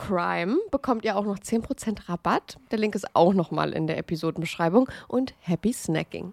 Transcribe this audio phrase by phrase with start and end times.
[0.00, 2.56] CRIME bekommt ihr auch noch 10% Rabatt.
[2.70, 4.88] Der Link ist auch nochmal in der Episodenbeschreibung.
[5.08, 6.32] Und happy snacking.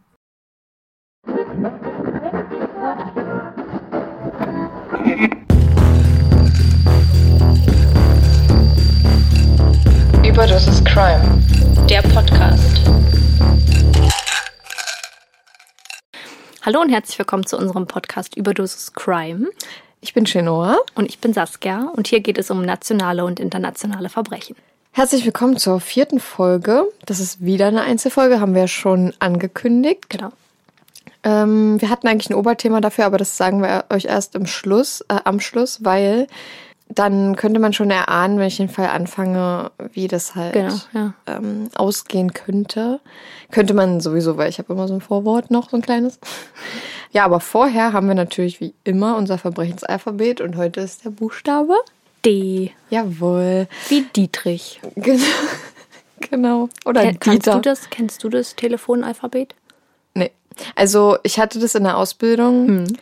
[10.25, 11.43] Überdosis Crime,
[11.89, 12.81] der Podcast.
[16.61, 19.49] Hallo und herzlich willkommen zu unserem Podcast Überdosis Crime.
[20.07, 20.77] Ich bin Chenoa.
[20.95, 24.55] Und ich bin Saskia und hier geht es um nationale und internationale Verbrechen.
[24.93, 26.85] Herzlich willkommen zur vierten Folge.
[27.05, 30.09] Das ist wieder eine Einzelfolge, haben wir ja schon angekündigt.
[30.09, 30.29] Genau.
[31.23, 35.01] Ähm, wir hatten eigentlich ein Oberthema dafür, aber das sagen wir euch erst im Schluss,
[35.09, 36.27] äh, am Schluss, weil
[36.89, 41.13] dann könnte man schon erahnen, wenn ich den Fall anfange, wie das halt Genau, ja.
[41.27, 42.99] ähm, ausgehen könnte.
[43.51, 46.19] Könnte man sowieso, weil ich habe immer so ein Vorwort noch, so ein kleines.
[47.13, 51.73] Ja, aber vorher haben wir natürlich wie immer unser Verbrechensalphabet und heute ist der Buchstabe.
[52.25, 53.67] D Jawohl.
[53.87, 54.81] wie Dietrich.
[54.95, 55.23] Genau.
[56.19, 56.69] genau.
[56.85, 57.55] Oder Ken- Kannst Dieter.
[57.55, 57.89] du das?
[57.89, 59.55] Kennst du das Telefonalphabet?
[60.15, 60.31] Nee.
[60.75, 62.97] Also ich hatte das in der Ausbildung Hm.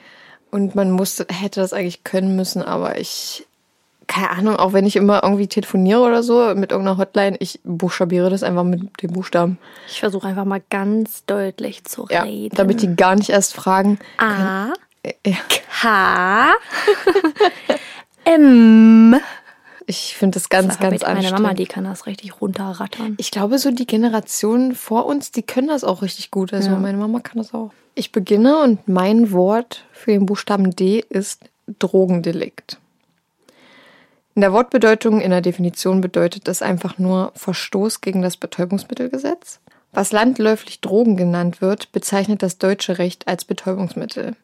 [0.51, 3.44] und man musste, hätte das eigentlich können müssen, aber ich,
[4.07, 8.29] keine Ahnung, auch wenn ich immer irgendwie telefoniere oder so mit irgendeiner Hotline, ich buchstabiere
[8.29, 9.57] das einfach mit dem Buchstaben.
[9.87, 12.55] Ich versuche einfach mal ganz deutlich zu Ja, reden.
[12.55, 13.99] damit die gar nicht erst fragen.
[14.17, 14.67] A,
[15.25, 15.35] Ja.
[15.81, 16.53] K,
[18.25, 19.15] M,
[19.87, 21.41] Ich finde das ganz, ganz Meine anstrengend.
[21.43, 23.13] Mama, die kann das richtig runterrattern.
[23.19, 26.53] Ich glaube, so die Generation vor uns, die können das auch richtig gut.
[26.53, 26.77] Also Ja.
[26.77, 27.71] meine Mama kann das auch.
[27.93, 31.43] Ich beginne und mein Wort für den Buchstaben D ist
[31.79, 32.79] Drogendelikt.
[34.35, 39.61] In der Wortbedeutung, in der Definition bedeutet es einfach nur Verstoß gegen das Betäubungsmittelgesetz.
[39.93, 44.35] Was landläufig Drogen genannt wird, bezeichnet das deutsche Recht als Betäubungsmittel.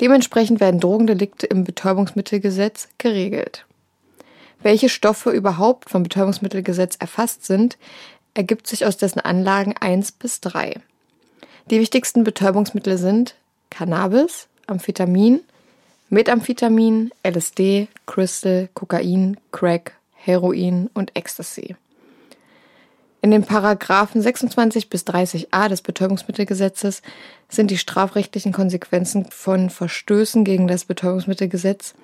[0.00, 3.66] Dementsprechend werden Drogendelikte im Betäubungsmittelgesetz geregelt.
[4.62, 7.76] Welche Stoffe überhaupt vom Betäubungsmittelgesetz erfasst sind,
[8.34, 10.76] ergibt sich aus dessen Anlagen 1 bis 3.
[11.72, 13.34] Die wichtigsten Betäubungsmittel sind
[13.68, 15.40] Cannabis, Amphetamin,
[16.10, 21.76] Methamphetamin, LSD, Crystal, Kokain, Crack, Heroin und Ecstasy.
[23.20, 27.02] In den Paragraphen 26 bis 30a des Betäubungsmittelgesetzes
[27.48, 31.94] sind die strafrechtlichen Konsequenzen von Verstößen gegen das Betäubungsmittelgesetz,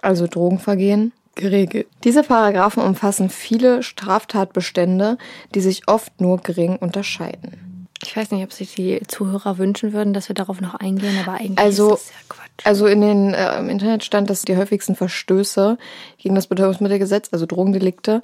[0.00, 1.86] also Drogenvergehen, geregelt.
[2.04, 5.18] Diese Paragraphen umfassen viele Straftatbestände,
[5.54, 7.86] die sich oft nur gering unterscheiden.
[8.04, 11.34] Ich weiß nicht, ob sich die Zuhörer wünschen würden, dass wir darauf noch eingehen, aber
[11.38, 12.41] eigentlich Also- ist das ja Quatsch.
[12.64, 15.78] Also in den, äh, im Internet stand, dass die häufigsten Verstöße
[16.18, 18.22] gegen das Betäubungsmittelgesetz, also Drogendelikte,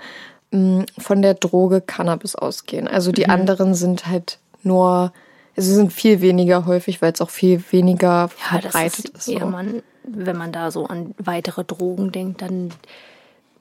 [0.51, 2.89] mh, von der Droge Cannabis ausgehen.
[2.89, 5.13] Also die anderen sind halt nur,
[5.57, 9.39] also sind viel weniger häufig, weil es auch viel weniger ja, das verbreitet ist ist.
[9.41, 9.47] so.
[9.47, 12.71] man, wenn man da so an weitere Drogen denkt, dann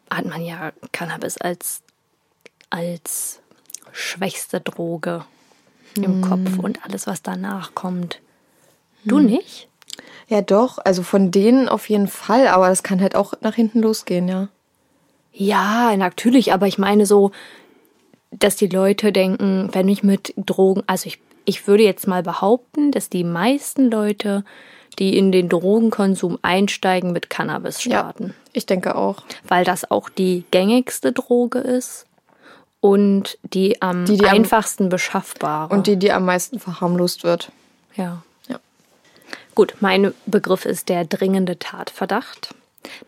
[0.09, 1.81] hat man ja Cannabis als,
[2.69, 3.39] als
[3.91, 5.25] schwächste Droge
[5.95, 8.21] im Kopf und alles, was danach kommt.
[9.03, 9.67] Du nicht?
[10.27, 13.81] Ja, doch, also von denen auf jeden Fall, aber das kann halt auch nach hinten
[13.81, 14.49] losgehen, ja.
[15.31, 17.31] Ja, natürlich, aber ich meine so,
[18.31, 22.91] dass die Leute denken, wenn ich mit Drogen, also ich, ich würde jetzt mal behaupten,
[22.91, 24.43] dass die meisten Leute,
[24.99, 28.33] die in den Drogenkonsum einsteigen, mit Cannabis starten.
[28.51, 29.23] Ich denke auch.
[29.47, 32.05] Weil das auch die gängigste Droge ist
[32.81, 35.73] und die am Die, die am- einfachsten beschaffbare.
[35.73, 37.51] Und die, die am meisten verharmlost wird.
[37.95, 38.23] Ja.
[39.57, 42.53] Gut, mein Begriff ist der dringende Tatverdacht.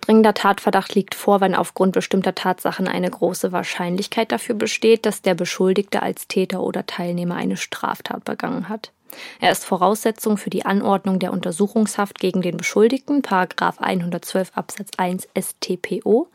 [0.02, 5.36] Dringender Tatverdacht liegt vor, wenn aufgrund bestimmter Tatsachen eine große Wahrscheinlichkeit dafür besteht, dass der
[5.36, 8.92] Beschuldigte als Täter oder Teilnehmer eine Straftat begangen hat.
[9.40, 15.28] Er ist Voraussetzung für die Anordnung der Untersuchungshaft gegen den Beschuldigten, Paragraf 112 Absatz 1
[15.40, 16.30] StPO.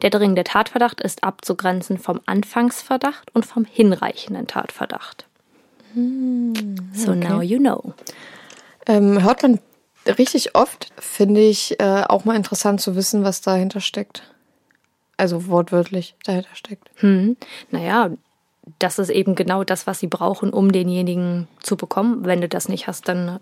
[0.00, 5.26] Der dringende Tatverdacht ist abzugrenzen vom Anfangsverdacht und vom hinreichenden Tatverdacht.
[6.92, 7.94] So now you know.
[8.86, 9.58] Ähm, hört man
[10.06, 14.22] richtig oft, finde ich äh, auch mal interessant zu wissen, was dahinter steckt.
[15.16, 16.88] Also wortwörtlich dahinter steckt.
[16.96, 17.36] Hm.
[17.70, 18.10] Naja,
[18.78, 22.24] das ist eben genau das, was sie brauchen, um denjenigen zu bekommen.
[22.24, 23.40] Wenn du das nicht hast, dann.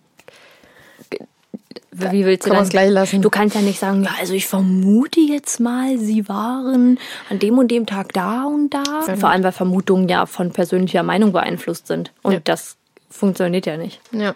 [1.97, 2.63] Wie willst du Kann dann?
[2.63, 3.23] man's gleich lassen.
[3.23, 6.99] Du kannst ja nicht sagen, ja, also ich vermute jetzt mal, sie waren
[7.31, 8.83] an dem und dem Tag da und da.
[9.17, 12.13] Vor allem, weil Vermutungen ja von persönlicher Meinung beeinflusst sind.
[12.23, 12.41] Und Ja.
[12.43, 12.77] das
[13.11, 14.01] funktioniert ja nicht.
[14.11, 14.35] Ja.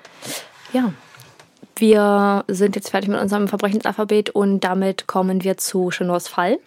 [0.72, 0.92] Ja.
[1.76, 6.58] Wir sind jetzt fertig mit unserem Verbrechensalphabet und damit kommen wir zu Chenors Fall.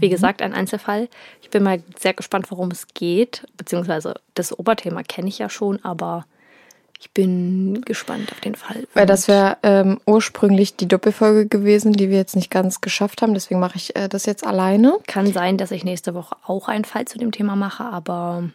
[0.00, 1.08] Wie gesagt, ein Einzelfall.
[1.42, 3.46] Ich bin mal sehr gespannt, worum es geht.
[3.56, 6.24] Beziehungsweise das Oberthema kenne ich ja schon, aber
[6.98, 8.86] ich bin gespannt auf den Fall.
[8.94, 13.34] Weil das wäre ähm, ursprünglich die Doppelfolge gewesen, die wir jetzt nicht ganz geschafft haben.
[13.34, 14.96] Deswegen mache ich äh, das jetzt alleine.
[15.06, 18.48] Kann sein, dass ich nächste Woche auch einen Fall zu dem Thema mache, aber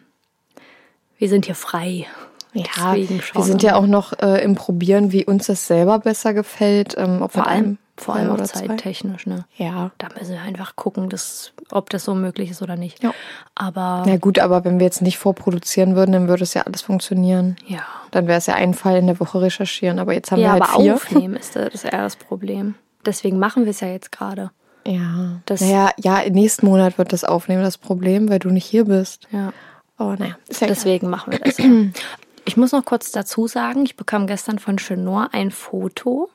[1.18, 2.06] wir sind hier frei.
[2.54, 6.94] Schauen wir sind ja auch noch äh, im Probieren, wie uns das selber besser gefällt.
[6.98, 9.26] Ähm, vor allem, vor allem auch zeittechnisch.
[9.26, 9.44] Ne?
[9.56, 9.90] Ja.
[9.98, 13.02] Da müssen wir einfach gucken, dass, ob das so möglich ist oder nicht.
[13.02, 13.12] Ja.
[13.54, 16.82] Aber Na gut, aber wenn wir jetzt nicht vorproduzieren würden, dann würde es ja alles
[16.82, 17.56] funktionieren.
[17.66, 17.80] ja.
[18.10, 20.00] Dann wäre es ja ein Fall in der Woche recherchieren.
[20.00, 20.94] Aber jetzt haben Ja, wir halt aber vier.
[20.96, 22.74] aufnehmen ist das ist eher das Problem.
[23.06, 24.50] Deswegen machen wir es ja jetzt gerade.
[24.86, 25.40] Ja.
[25.46, 28.86] Das- naja, ja, im nächsten Monat wird das Aufnehmen das Problem, weil du nicht hier
[28.86, 29.28] bist.
[29.30, 29.52] Ja.
[29.98, 30.36] Oh, naja.
[30.58, 30.66] Ja.
[30.66, 31.58] Deswegen machen wir das.
[32.44, 36.30] Ich muss noch kurz dazu sagen, ich bekam gestern von Chenor ein Foto.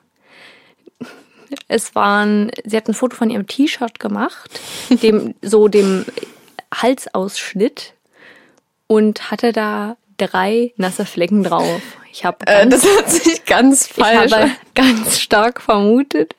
[1.68, 4.60] Es waren, sie hat ein Foto von ihrem T-Shirt gemacht,
[5.02, 6.04] dem, so dem
[6.74, 7.94] Halsausschnitt
[8.86, 11.80] und hatte da drei nasse Flecken drauf.
[12.10, 14.56] Ich habe Äh, das hört sich ganz ich falsch habe an.
[14.74, 16.34] ganz stark vermutet,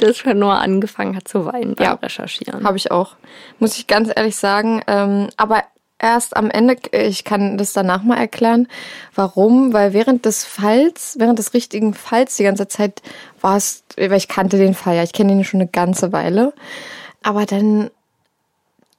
[0.00, 1.92] dass Chenor angefangen hat zu weinen beim Ja.
[1.94, 2.64] Recherchieren.
[2.64, 3.16] Habe ich auch.
[3.58, 4.82] Muss ich ganz ehrlich sagen.
[4.86, 5.64] Ähm, aber
[5.98, 8.68] erst am Ende, ich kann das danach mal erklären,
[9.14, 9.72] warum.
[9.72, 13.02] Weil während des Falls, während des richtigen Falls die ganze Zeit
[13.40, 16.52] war es, weil ich kannte den Fall ja, ich kenne ihn schon eine ganze Weile.
[17.22, 17.90] Aber dann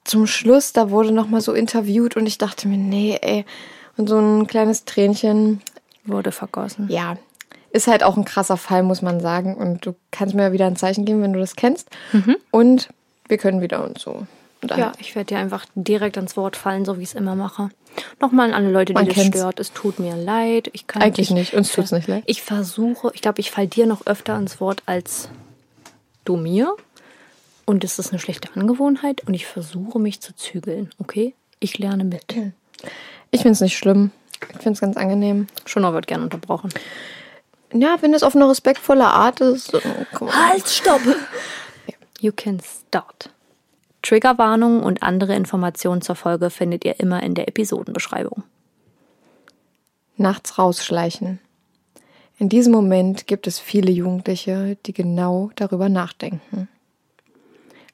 [0.04, 3.44] zum Schluss, da wurde noch mal so interviewt und ich dachte mir, nee, ey.
[3.96, 5.60] Und so ein kleines Tränchen,
[6.04, 6.88] wurde vergossen.
[6.88, 7.16] ja,
[7.72, 9.54] ist halt auch ein krasser Fall, muss man sagen.
[9.54, 11.88] Und du kannst mir wieder ein Zeichen geben, wenn du das kennst.
[12.50, 12.88] Und
[13.28, 14.26] wir können wieder und so.
[14.68, 17.70] Ja, ich werde dir einfach direkt ans Wort fallen, so wie ich es immer mache.
[18.20, 19.38] Nochmal an alle Leute, die Man das kennt's.
[19.38, 19.58] stört.
[19.60, 20.68] Es tut mir leid.
[20.72, 21.54] Ich kann Eigentlich ich, nicht.
[21.54, 22.22] Uns tut's nicht leid.
[22.26, 25.28] Ich versuche, ich glaube, ich fall dir noch öfter ans Wort als
[26.24, 26.76] du mir.
[27.64, 31.34] Und es ist eine schlechte Angewohnheit und ich versuche mich zu zügeln, okay?
[31.60, 32.24] Ich lerne mit.
[33.30, 34.10] Ich finde es nicht schlimm.
[34.40, 35.46] Ich finde es ganz angenehm.
[35.66, 36.70] Schon noch wird gern unterbrochen.
[37.72, 39.72] Ja, wenn es auf eine respektvolle Art ist.
[40.12, 40.34] komm.
[40.34, 41.00] Halt, stopp!
[42.20, 43.30] You can start.
[44.02, 48.42] Triggerwarnungen und andere Informationen zur Folge findet ihr immer in der Episodenbeschreibung.
[50.16, 51.38] Nachts rausschleichen.
[52.38, 56.68] In diesem Moment gibt es viele Jugendliche, die genau darüber nachdenken.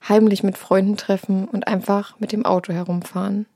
[0.09, 3.47] Heimlich mit Freunden treffen und einfach mit dem Auto herumfahren.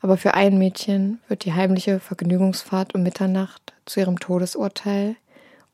[0.00, 5.16] Aber für ein Mädchen wird die heimliche Vergnügungsfahrt um Mitternacht zu ihrem Todesurteil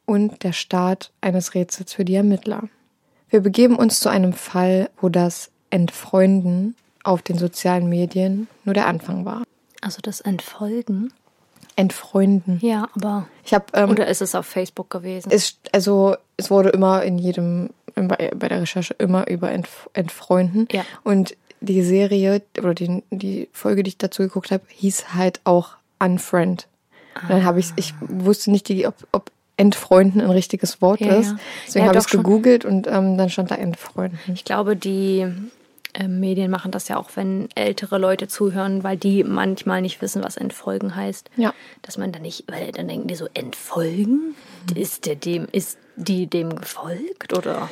[0.06, 2.64] und der Start eines Rätsels für die Ermittler.
[3.28, 6.74] Wir begeben uns zu einem Fall, wo das Entfreunden
[7.04, 9.42] auf den sozialen Medien nur der Anfang war.
[9.80, 11.12] Also das Entfolgen?
[11.76, 12.58] Entfreunden.
[12.62, 13.26] Ja, aber.
[13.44, 15.30] Ich habe ähm, Oder ist es auf Facebook gewesen?
[15.32, 20.68] es, also es wurde immer in jedem bei, bei der Recherche immer über Entf Entfreunden
[20.72, 20.84] Ja.
[21.04, 25.70] und die Serie oder die, die Folge, die ich dazu geguckt habe, hieß halt auch
[25.98, 26.66] Unfriend.
[27.22, 31.34] Und dann habe ich ich wusste nicht, ob, ob Entfreunden ein richtiges Wort Ja, ist.
[31.66, 34.18] Deswegen Ja, habe ich es gegoogelt und ähm, dann stand da Entfreunden.
[34.32, 35.26] Ich glaube, die
[35.94, 40.22] äh, Medien machen das ja auch, wenn ältere Leute zuhören, weil die manchmal nicht wissen,
[40.22, 41.30] was Entfolgen heißt.
[41.36, 41.54] Ja.
[41.82, 44.34] Dass man dann nicht, weil dann denken die so, Entfolgen?
[44.74, 47.32] Ist der dem, ist die dem gefolgt?
[47.36, 47.68] Oder?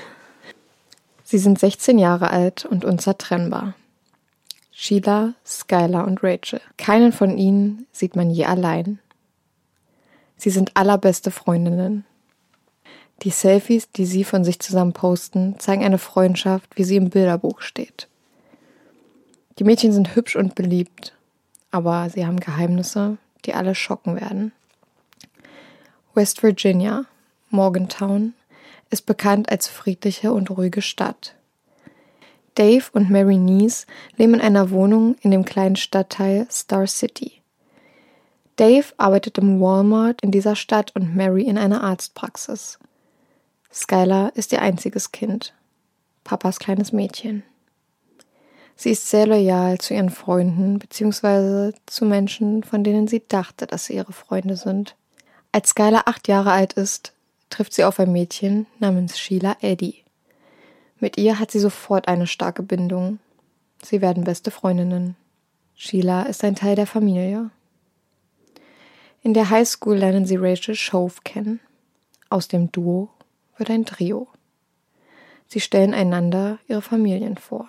[1.25, 3.75] Sie sind 16 Jahre alt und unzertrennbar.
[4.71, 6.61] Sheila, Skylar und Rachel.
[6.77, 9.01] Keinen von ihnen sieht man je allein.
[10.37, 12.05] Sie sind allerbeste Freundinnen.
[13.23, 17.61] Die Selfies, die sie von sich zusammen posten, zeigen eine Freundschaft, wie sie im Bilderbuch
[17.63, 18.09] steht.
[19.59, 21.15] Die Mädchen sind hübsch und beliebt,
[21.73, 24.53] aber sie haben Geheimnisse, die alle schocken werden.
[26.15, 27.07] West Virginia,
[27.51, 28.35] Morgantown,
[28.91, 31.35] ist bekannt als friedliche und ruhige Stadt.
[32.55, 37.33] Dave und Mary Nees leben in einer Wohnung in dem kleinen Stadtteil Star City.
[38.57, 42.79] Dave arbeitet im Walmart in dieser Stadt und Mary in einer Arztpraxis.
[43.73, 45.55] Skylar ist ihr einziges Kind,
[46.25, 47.43] Papas kleines Mädchen.
[48.77, 51.73] Sie ist sehr loyal zu ihren Freunden bzw.
[51.87, 54.97] zu Menschen, von denen sie dachte, dass sie ihre Freunde sind.
[55.53, 57.13] Als Skylar acht Jahre alt ist,
[57.51, 60.05] trifft sie auf ein Mädchen namens Sheila Eddy.
[61.01, 63.19] Mit ihr hat sie sofort eine starke Bindung.
[63.83, 65.17] Sie werden beste Freundinnen.
[65.75, 67.51] Sheila ist ein Teil der Familie.
[69.23, 71.61] In der Highschool lernen sie Rachel Shove kennen.
[72.31, 73.11] Aus dem Duo
[73.59, 74.29] wird ein Trio.
[75.47, 77.69] Sie stellen einander ihre Familien vor.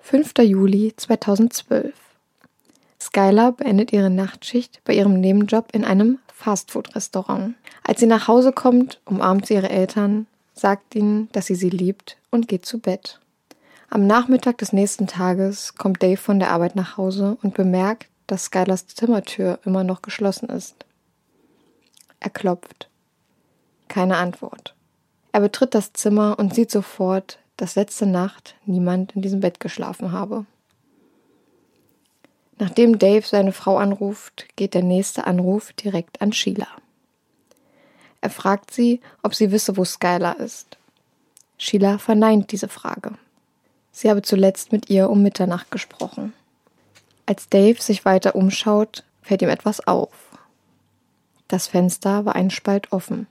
[0.00, 0.34] 5.
[0.42, 1.94] Juli 2012.
[3.00, 7.54] Skylar beendet ihre Nachtschicht bei ihrem Nebenjob in einem Fastfood-Restaurant.
[7.82, 12.18] Als sie nach Hause kommt, umarmt sie ihre Eltern, sagt ihnen, dass sie sie liebt
[12.30, 13.20] und geht zu Bett.
[13.88, 18.46] Am Nachmittag des nächsten Tages kommt Dave von der Arbeit nach Hause und bemerkt, dass
[18.46, 20.84] Skylars Zimmertür immer noch geschlossen ist.
[22.20, 22.88] Er klopft.
[23.88, 24.74] Keine Antwort.
[25.32, 30.12] Er betritt das Zimmer und sieht sofort, dass letzte Nacht niemand in diesem Bett geschlafen
[30.12, 30.46] habe.
[32.58, 36.68] Nachdem Dave seine Frau anruft, geht der nächste Anruf direkt an Sheila.
[38.22, 40.78] Er fragt sie, ob sie wisse, wo Skylar ist.
[41.58, 43.12] Sheila verneint diese Frage.
[43.92, 46.32] Sie habe zuletzt mit ihr um Mitternacht gesprochen.
[47.26, 50.10] Als Dave sich weiter umschaut, fällt ihm etwas auf.
[51.48, 53.26] Das Fenster war einen Spalt offen.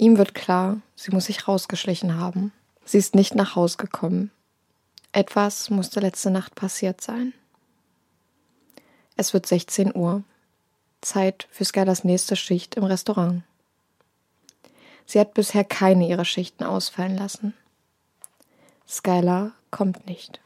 [0.00, 2.54] Ihm wird klar, sie muss sich rausgeschlichen haben.
[2.86, 4.30] Sie ist nicht nach Haus gekommen.
[5.12, 7.34] Etwas musste letzte Nacht passiert sein.
[9.16, 10.24] Es wird 16 Uhr.
[11.02, 13.42] Zeit für Skylars nächste Schicht im Restaurant.
[15.04, 17.52] Sie hat bisher keine ihrer Schichten ausfallen lassen.
[18.88, 20.40] Skylar kommt nicht.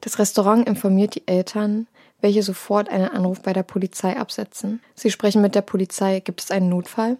[0.00, 1.86] Das Restaurant informiert die Eltern,
[2.20, 4.82] welche sofort einen Anruf bei der Polizei absetzen.
[4.96, 6.18] Sie sprechen mit der Polizei.
[6.18, 7.18] Gibt es einen Notfall?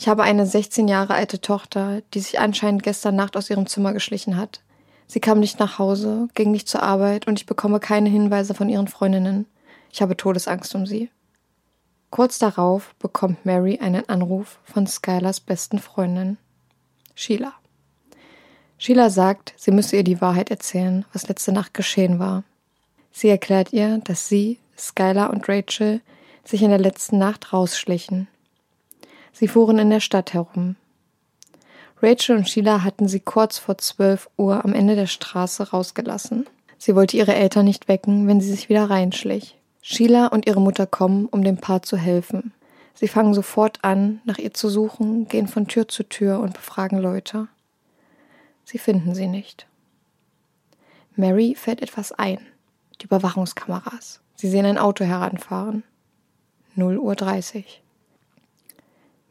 [0.00, 3.92] Ich habe eine 16 Jahre alte Tochter, die sich anscheinend gestern Nacht aus ihrem Zimmer
[3.92, 4.60] geschlichen hat.
[5.08, 8.68] Sie kam nicht nach Hause, ging nicht zur Arbeit und ich bekomme keine Hinweise von
[8.68, 9.46] ihren Freundinnen.
[9.92, 11.10] Ich habe Todesangst um sie.
[12.10, 16.38] Kurz darauf bekommt Mary einen Anruf von Skylars besten Freundin,
[17.16, 17.54] Sheila.
[18.78, 22.44] Sheila sagt, sie müsse ihr die Wahrheit erzählen, was letzte Nacht geschehen war.
[23.10, 26.02] Sie erklärt ihr, dass sie, Skylar und Rachel
[26.44, 28.28] sich in der letzten Nacht rausschlichen.
[29.32, 30.76] Sie fuhren in der Stadt herum.
[32.00, 36.46] Rachel und Sheila hatten sie kurz vor 12 Uhr am Ende der Straße rausgelassen.
[36.78, 39.58] Sie wollte ihre Eltern nicht wecken, wenn sie sich wieder reinschlich.
[39.82, 42.52] Sheila und ihre Mutter kommen, um dem Paar zu helfen.
[42.94, 46.98] Sie fangen sofort an, nach ihr zu suchen, gehen von Tür zu Tür und befragen
[46.98, 47.48] Leute.
[48.64, 49.66] Sie finden sie nicht.
[51.16, 52.38] Mary fällt etwas ein.
[53.00, 54.20] Die Überwachungskameras.
[54.34, 55.84] Sie sehen ein Auto heranfahren.
[56.74, 57.82] 0 Uhr 30.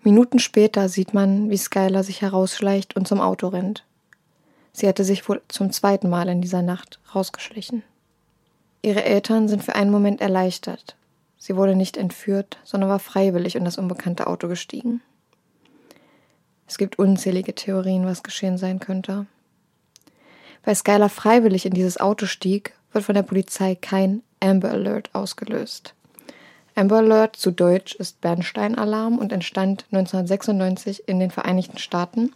[0.07, 3.83] Minuten später sieht man, wie Skylar sich herausschleicht und zum Auto rennt.
[4.71, 7.83] Sie hatte sich wohl zum zweiten Mal in dieser Nacht rausgeschlichen.
[8.81, 10.95] Ihre Eltern sind für einen Moment erleichtert.
[11.37, 15.01] Sie wurde nicht entführt, sondern war freiwillig in das unbekannte Auto gestiegen.
[16.67, 19.25] Es gibt unzählige Theorien, was geschehen sein könnte.
[20.63, 25.95] Weil Skylar freiwillig in dieses Auto stieg, wird von der Polizei kein Amber Alert ausgelöst.
[26.77, 32.33] Amber Alert zu Deutsch ist Bernstein-Alarm und entstand 1996 in den Vereinigten Staaten.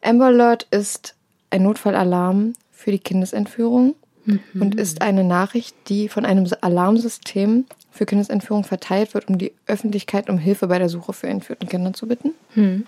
[0.00, 1.14] Amber Alert ist
[1.50, 4.40] ein Notfallalarm für die Kindesentführung mhm.
[4.58, 10.30] und ist eine Nachricht, die von einem Alarmsystem für Kindesentführung verteilt wird, um die Öffentlichkeit
[10.30, 12.32] um Hilfe bei der Suche für entführten Kindern zu bitten.
[12.54, 12.86] Mhm.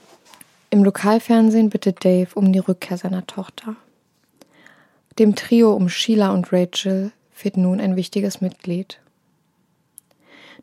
[0.71, 3.77] Im Lokalfernsehen bittet Dave um die Rückkehr seiner Tochter.
[5.19, 8.99] Dem Trio um Sheila und Rachel fehlt nun ein wichtiges Mitglied.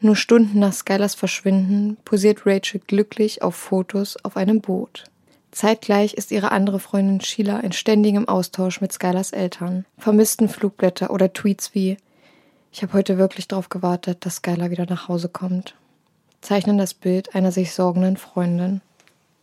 [0.02, 5.06] Nur Stunden nach Skylers Verschwinden posiert Rachel glücklich auf Fotos auf einem Boot.
[5.52, 9.86] Zeitgleich ist ihre andere Freundin Sheila in ständigem Austausch mit Skylers Eltern.
[9.98, 11.96] Vermissten Flugblätter oder Tweets wie
[12.74, 15.76] Ich habe heute wirklich darauf gewartet, dass Skylar wieder nach Hause kommt.
[16.42, 18.82] Zeichnen das Bild einer sich sorgenden Freundin.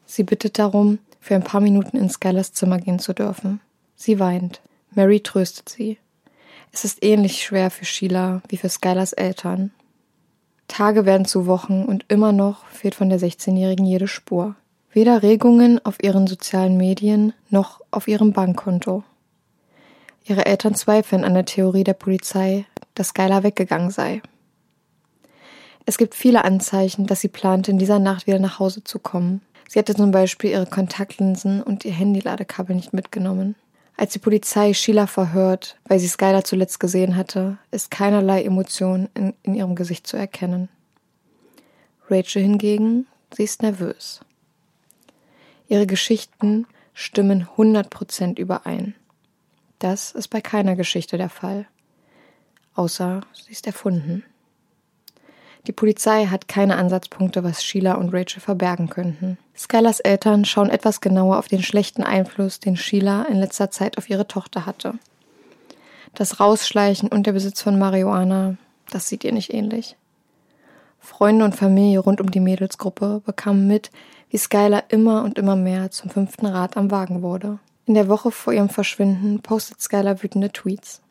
[0.05, 3.61] Sie bittet darum, für ein paar Minuten in Skylers Zimmer gehen zu dürfen.
[3.97, 4.61] Sie weint.
[4.91, 5.97] Mary tröstet sie.
[6.73, 9.71] Es ist ähnlich schwer für Sheila wie für Skylers Eltern.
[10.73, 14.55] Tage werden zu Wochen und immer noch fehlt von der 16-Jährigen jede Spur.
[14.91, 19.05] Weder Regungen auf ihren sozialen Medien noch auf ihrem Bankkonto.
[20.25, 22.65] Ihre Eltern zweifeln an der Theorie der Polizei,
[22.95, 24.23] dass Skylar weggegangen sei.
[25.85, 29.43] Es gibt viele Anzeichen, dass sie plante, in dieser Nacht wieder nach Hause zu kommen.
[29.69, 33.57] Sie hatte zum Beispiel ihre Kontaktlinsen und ihr Handyladekabel nicht mitgenommen.
[33.97, 39.35] Als die Polizei Sheila verhört, weil sie Skylar zuletzt gesehen hatte, ist keinerlei Emotion in,
[39.43, 40.69] in ihrem Gesicht zu erkennen.
[42.11, 44.21] Rachel hingegen, sie ist nervös.
[45.69, 48.95] Ihre Geschichten stimmen 100% überein.
[49.79, 51.67] Das ist bei keiner Geschichte der Fall.
[52.75, 54.25] Außer sie ist erfunden.
[55.67, 59.39] Die Polizei hat keine Ansatzpunkte, was Sheila und Rachel verbergen könnten.
[59.57, 64.11] Skylars Eltern schauen etwas genauer auf den schlechten Einfluss, den Sheila in letzter Zeit auf
[64.11, 64.95] ihre Tochter hatte.
[66.15, 68.57] Das Rausschleichen und der Besitz von Marihuana,
[68.91, 69.97] das sieht ihr nicht ähnlich.
[70.99, 73.91] Freunde und Familie rund um die Mädelsgruppe bekamen mit,
[74.31, 77.59] wie Skylar immer und immer mehr zum fünften Rad am Wagen wurde.
[77.87, 81.03] In der Woche vor ihrem Verschwinden postet Skylar wütende Tweets.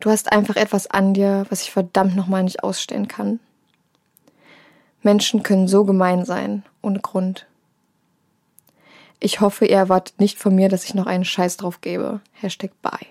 [0.00, 3.40] Du hast einfach etwas an dir, was ich verdammt nochmal nicht ausstehen kann.
[5.02, 7.46] Menschen können so gemein sein, ohne Grund.
[9.20, 12.20] Ich hoffe, ihr erwartet nicht von mir, dass ich noch einen Scheiß drauf gebe.
[12.32, 13.06] Hashtag bye.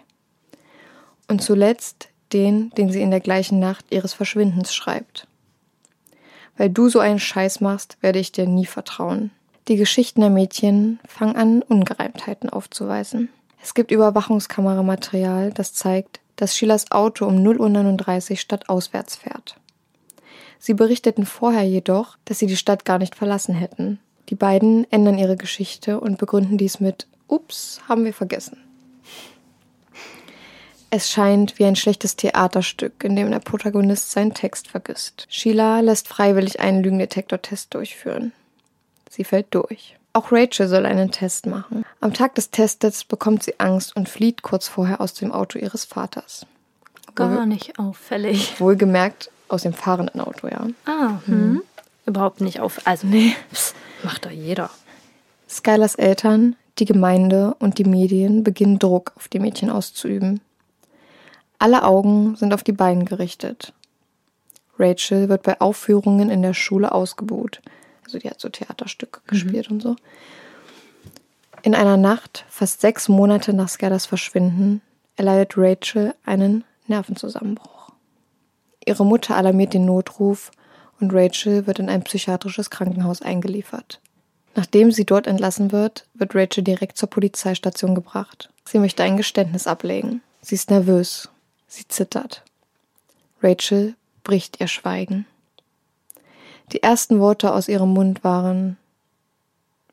[1.28, 5.28] Und zuletzt den, den sie in der gleichen Nacht ihres Verschwindens schreibt.
[6.58, 9.32] Weil du so einen Scheiß machst, werde ich dir nie vertrauen.
[9.68, 13.30] Die Geschichten der Mädchen fangen an, Ungereimtheiten aufzuweisen.
[13.62, 19.58] Es gibt Überwachungskameramaterial, das zeigt, dass Sheilas Auto um 0.39 Uhr stadtauswärts fährt.
[20.60, 24.00] Sie berichteten vorher jedoch, dass sie die Stadt gar nicht verlassen hätten.
[24.30, 28.58] Die beiden ändern ihre Geschichte und begründen dies mit Ups, haben wir vergessen.
[30.90, 35.26] Es scheint wie ein schlechtes Theaterstück, in dem der Protagonist seinen Text vergisst.
[35.28, 38.32] Sheila lässt freiwillig einen Lügendetektor-Test durchführen.
[39.10, 39.98] Sie fällt durch.
[40.14, 41.84] Auch Rachel soll einen Test machen.
[42.00, 45.86] Am Tag des Testes bekommt sie Angst und flieht kurz vorher aus dem Auto ihres
[45.86, 46.46] Vaters.
[47.16, 48.60] Gar Wohl, nicht auffällig.
[48.60, 50.68] Wohlgemerkt aus dem fahrenden Auto, ja.
[50.86, 51.34] Ah, hm.
[51.34, 51.64] hm.
[52.06, 52.82] Überhaupt nicht auf.
[52.86, 53.74] Also, nee, pss,
[54.04, 54.70] macht doch jeder.
[55.50, 60.42] Skylers Eltern, die Gemeinde und die Medien beginnen Druck auf die Mädchen auszuüben.
[61.60, 63.74] Alle Augen sind auf die beiden gerichtet.
[64.78, 67.62] Rachel wird bei Aufführungen in der Schule ausgebuht.
[68.14, 69.28] Also die hat so Theaterstücke mhm.
[69.28, 69.96] gespielt und so.
[71.64, 74.82] In einer Nacht, fast sechs Monate nach Skylers Verschwinden,
[75.16, 77.90] erleidet Rachel einen Nervenzusammenbruch.
[78.86, 80.52] Ihre Mutter alarmiert den Notruf
[81.00, 84.00] und Rachel wird in ein psychiatrisches Krankenhaus eingeliefert.
[84.56, 88.52] Nachdem sie dort entlassen wird, wird Rachel direkt zur Polizeistation gebracht.
[88.66, 90.22] Sie möchte ein Geständnis ablegen.
[90.42, 91.30] Sie ist nervös.
[91.68, 92.44] Sie zittert.
[93.42, 95.26] Rachel bricht ihr Schweigen.
[96.72, 98.78] Die ersten Worte aus ihrem Mund waren,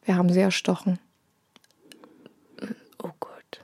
[0.05, 0.99] Wir haben sie erstochen.
[3.03, 3.61] Oh Gott.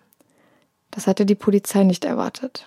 [0.91, 2.67] Das hatte die Polizei nicht erwartet.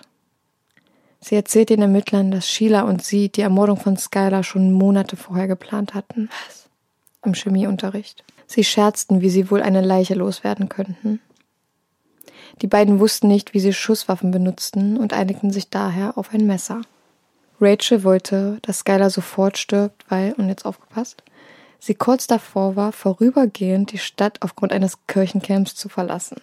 [1.20, 5.46] Sie erzählt den Ermittlern, dass Sheila und sie die Ermordung von Skylar schon Monate vorher
[5.46, 6.30] geplant hatten.
[6.46, 6.68] Was?
[7.24, 8.24] Im Chemieunterricht.
[8.46, 11.20] Sie scherzten, wie sie wohl eine Leiche loswerden könnten.
[12.62, 16.80] Die beiden wussten nicht, wie sie Schusswaffen benutzten und einigten sich daher auf ein Messer.
[17.60, 21.22] Rachel wollte, dass Skylar sofort stirbt, weil, und jetzt aufgepasst,
[21.78, 26.40] sie kurz davor war, vorübergehend die Stadt aufgrund eines Kirchencamps zu verlassen.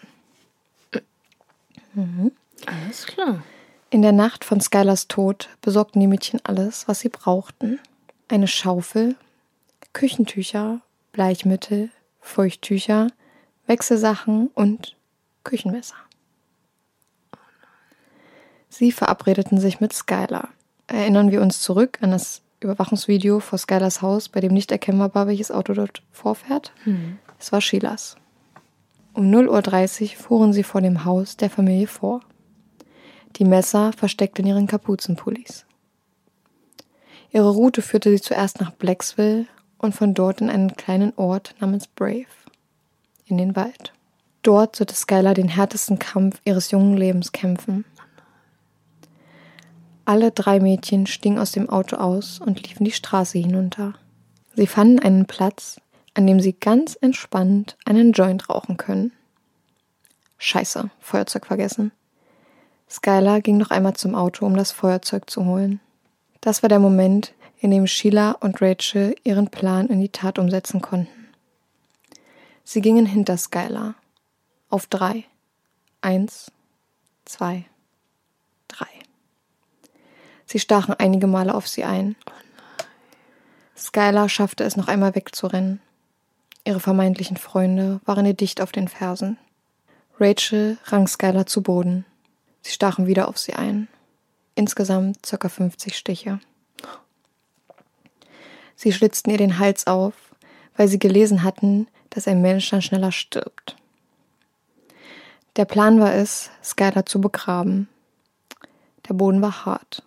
[1.93, 2.31] Mhm.
[2.65, 3.43] Alles klar.
[3.89, 7.79] In der Nacht von Skylars Tod besorgten die Mädchen alles, was sie brauchten.
[8.27, 9.15] Eine Schaufel,
[9.93, 10.81] Küchentücher,
[11.13, 13.07] Bleichmittel, Feuchttücher,
[13.65, 14.95] Wechselsachen und
[15.43, 15.95] Küchenmesser.
[18.69, 20.49] Sie verabredeten sich mit Skylar.
[20.87, 25.27] Erinnern wir uns zurück an das Überwachungsvideo vor Skylars Haus, bei dem nicht erkennbar war,
[25.27, 26.71] welches Auto dort vorfährt?
[26.83, 27.19] Hm.
[27.39, 28.15] Es war Sheilas.
[29.13, 32.21] Um 0.30 Uhr fuhren sie vor dem Haus der Familie vor
[33.37, 35.65] die Messer versteckt in ihren Kapuzenpullis.
[37.31, 39.45] Ihre Route führte sie zuerst nach Blacksville
[39.77, 42.25] und von dort in einen kleinen Ort namens Brave,
[43.25, 43.93] in den Wald.
[44.41, 47.85] Dort sollte Skylar den härtesten Kampf ihres jungen Lebens kämpfen.
[50.07, 53.93] Alle drei Mädchen stiegen aus dem Auto aus und liefen die Straße hinunter.
[54.55, 55.81] Sie fanden einen Platz,
[56.13, 59.11] an dem sie ganz entspannt einen Joint rauchen können.
[60.37, 61.91] Scheiße, Feuerzeug vergessen.
[62.89, 65.81] Skylar ging noch einmal zum Auto, um das Feuerzeug zu holen.
[66.39, 70.79] Das war der Moment, in dem Sheila und Rachel ihren Plan in die Tat umsetzen
[70.79, 71.27] konnten.
[72.63, 73.95] Sie gingen hinter Skylar.
[74.69, 75.25] Auf drei.
[75.99, 76.49] Eins,
[77.25, 77.65] zwei.
[80.47, 82.15] Sie stachen einige Male auf sie ein.
[83.77, 85.81] Skylar schaffte es noch einmal wegzurennen.
[86.63, 89.37] Ihre vermeintlichen Freunde waren ihr dicht auf den Fersen.
[90.19, 92.05] Rachel rang Skylar zu Boden.
[92.61, 93.89] Sie stachen wieder auf sie ein.
[94.55, 95.49] Insgesamt ca.
[95.49, 96.39] 50 Stiche.
[98.75, 100.13] Sie schlitzten ihr den Hals auf,
[100.77, 103.75] weil sie gelesen hatten, dass ein Mensch dann schneller stirbt.
[105.57, 107.89] Der Plan war es, Skylar zu begraben.
[109.09, 110.03] Der Boden war hart.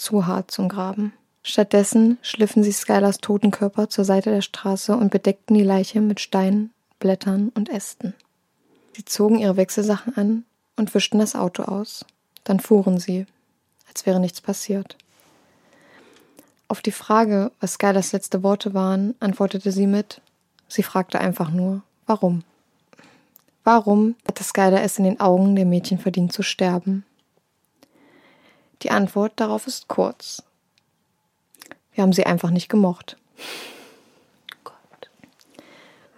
[0.00, 1.12] Zu hart zum Graben.
[1.42, 6.20] Stattdessen schliffen sie Skylars toten Körper zur Seite der Straße und bedeckten die Leiche mit
[6.20, 8.14] Steinen, Blättern und Ästen.
[8.96, 12.06] Sie zogen ihre Wechselsachen an und wischten das Auto aus.
[12.44, 13.26] Dann fuhren sie,
[13.90, 14.96] als wäre nichts passiert.
[16.68, 20.22] Auf die Frage, was Skylers letzte Worte waren, antwortete sie mit,
[20.66, 22.42] sie fragte einfach nur, warum?
[23.64, 27.04] Warum hatte Skylar es in den Augen der Mädchen verdient zu sterben?
[28.82, 30.42] Die Antwort darauf ist kurz.
[31.92, 33.16] Wir haben sie einfach nicht gemocht.
[34.64, 35.10] Gott.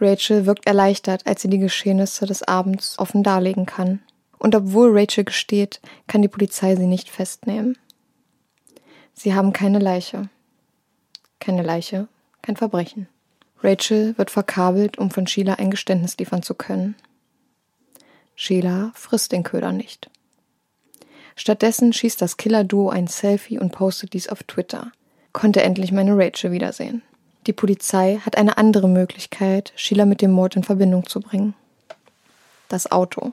[0.01, 4.01] Rachel wirkt erleichtert, als sie die Geschehnisse des Abends offen darlegen kann
[4.42, 7.79] und obwohl Rachel gesteht, kann die Polizei sie nicht festnehmen.
[9.14, 10.31] Sie haben keine Leiche.
[11.38, 12.09] Keine Leiche,
[12.42, 13.07] kein Verbrechen.
[13.62, 16.96] Rachel wird verkabelt, um von Sheila ein Geständnis liefern zu können.
[18.35, 20.11] Sheila frisst den Köder nicht.
[21.37, 24.92] Stattdessen schießt das Killer-Duo ein Selfie und postet dies auf Twitter.
[25.33, 27.03] Konnte endlich meine Rachel wiedersehen.
[27.47, 31.55] Die Polizei hat eine andere Möglichkeit, Sheila mit dem Mord in Verbindung zu bringen.
[32.68, 33.33] Das Auto.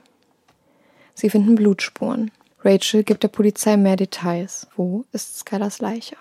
[1.14, 2.30] Sie finden Blutspuren.
[2.64, 4.66] Rachel gibt der Polizei mehr Details.
[4.76, 6.16] Wo ist Skylars Leiche?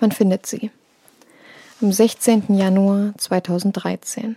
[0.00, 0.70] Man findet sie.
[1.82, 2.56] Am 16.
[2.56, 4.36] Januar 2013.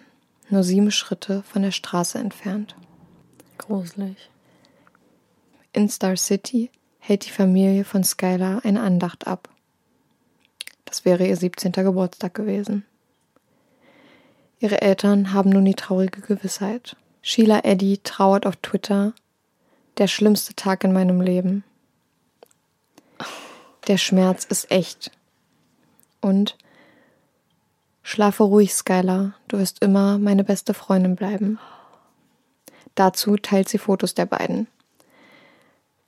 [0.50, 2.76] Nur sieben Schritte von der Straße entfernt.
[3.58, 4.31] Gruselig.
[5.74, 9.50] In Star City hält die Familie von Skylar eine Andacht ab.
[10.86, 11.72] Das wäre ihr 17.
[11.72, 12.86] Geburtstag gewesen.
[14.60, 16.98] Ihre Eltern haben nun die traurige Gewissheit.
[17.22, 19.14] Sheila Eddy trauert auf Twitter.
[19.98, 21.64] Der schlimmste Tag in meinem Leben.
[23.88, 25.12] Der Schmerz ist echt.
[26.20, 26.58] Und
[28.04, 29.34] schlafe ruhig, Skylar.
[29.48, 31.58] Du wirst immer meine beste Freundin bleiben.
[32.96, 34.68] Dazu teilt sie Fotos der beiden.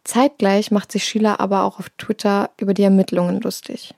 [0.03, 3.93] Zeitgleich macht sich Sheila aber auch auf Twitter über die Ermittlungen lustig.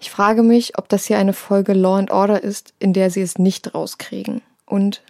[0.00, 3.22] Ich frage mich, ob das hier eine Folge Law and Order ist, in der sie
[3.22, 4.42] es nicht rauskriegen.
[4.66, 5.02] Und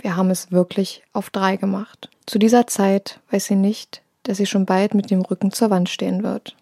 [0.00, 2.08] wir haben es wirklich auf drei gemacht.
[2.26, 5.88] Zu dieser Zeit weiß sie nicht, dass sie schon bald mit dem Rücken zur Wand
[5.88, 6.56] stehen wird.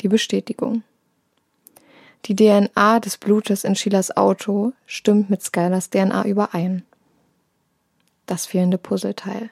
[0.00, 0.82] Die Bestätigung.
[2.26, 6.84] Die DNA des Blutes in Sheilas Auto stimmt mit Skylars DNA überein.
[8.26, 9.50] Das fehlende Puzzleteil.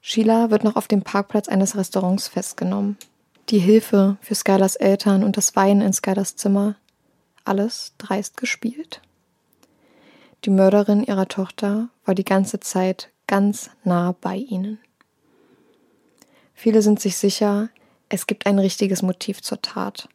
[0.00, 2.96] Sheila wird noch auf dem Parkplatz eines Restaurants festgenommen.
[3.50, 6.76] Die Hilfe für Skylars Eltern und das Weinen in Skylars Zimmer
[7.44, 9.02] Alles dreist gespielt.
[10.44, 14.78] Die Mörderin ihrer Tochter war die ganze Zeit ganz nah bei ihnen.
[16.54, 17.68] Viele sind sich sicher,
[18.08, 20.08] es gibt ein richtiges Motiv zur Tat.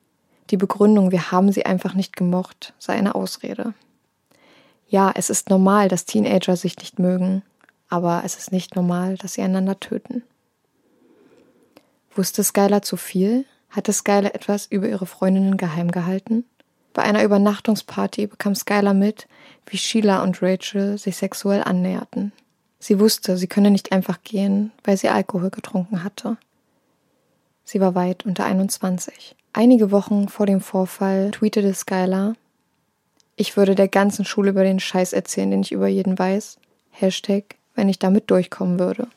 [0.49, 3.73] Die Begründung, wir haben sie einfach nicht gemocht, sei eine Ausrede.
[4.87, 7.41] Ja, es ist normal, dass Teenager sich nicht mögen,
[7.89, 10.23] aber es ist nicht normal, dass sie einander töten.
[12.13, 13.45] Wusste Skylar zu viel?
[13.69, 16.45] Hatte Skylar etwas über ihre Freundinnen geheim gehalten?
[16.93, 19.27] Bei einer Übernachtungsparty bekam Skylar mit,
[19.65, 22.31] wie Sheila und Rachel sich sexuell annäherten.
[22.79, 26.37] Sie wusste, sie könne nicht einfach gehen, weil sie Alkohol getrunken hatte.
[27.65, 29.35] Sie war weit unter 21.
[29.51, 32.35] Einige Wochen vor dem Vorfall tweetete Skylar,
[33.37, 36.57] ich würde der ganzen Schule über den Scheiß erzählen, den ich über jeden weiß.
[36.91, 39.07] Hashtag, wenn ich damit durchkommen würde.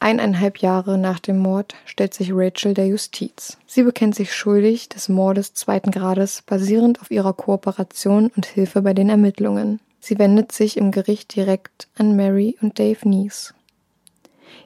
[0.00, 3.58] Eineinhalb Jahre nach dem Mord stellt sich Rachel der Justiz.
[3.66, 8.94] Sie bekennt sich schuldig des Mordes zweiten Grades basierend auf ihrer Kooperation und Hilfe bei
[8.94, 9.80] den Ermittlungen.
[9.98, 13.54] Sie wendet sich im Gericht direkt an Mary und Dave Nees.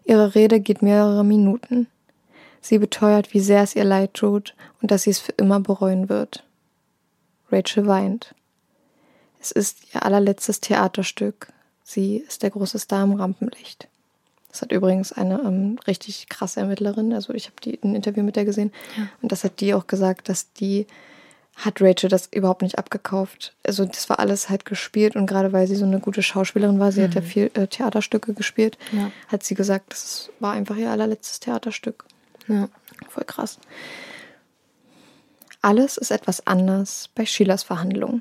[0.04, 1.86] Ihre Rede geht mehrere Minuten.
[2.60, 6.08] Sie beteuert, wie sehr es ihr leid tut und dass sie es für immer bereuen
[6.08, 6.44] wird.
[7.50, 8.34] Rachel weint.
[9.40, 11.48] Es ist ihr allerletztes Theaterstück.
[11.84, 13.88] Sie ist der große Star im Rampenlicht.
[14.50, 18.44] Das hat übrigens eine ähm, richtig krasse Ermittlerin, also ich habe ein Interview mit der
[18.44, 19.08] gesehen ja.
[19.22, 20.86] und das hat die auch gesagt, dass die
[21.56, 23.54] hat Rachel das überhaupt nicht abgekauft.
[23.66, 26.92] Also das war alles halt gespielt und gerade weil sie so eine gute Schauspielerin war,
[26.92, 27.04] sie mhm.
[27.04, 27.26] hat ja mhm.
[27.26, 29.10] viel äh, Theaterstücke gespielt, ja.
[29.28, 32.04] hat sie gesagt, das war einfach ihr allerletztes Theaterstück.
[32.48, 32.68] Ja.
[33.08, 33.58] Voll krass.
[35.60, 38.20] Alles ist etwas anders bei Sheilas Verhandlung.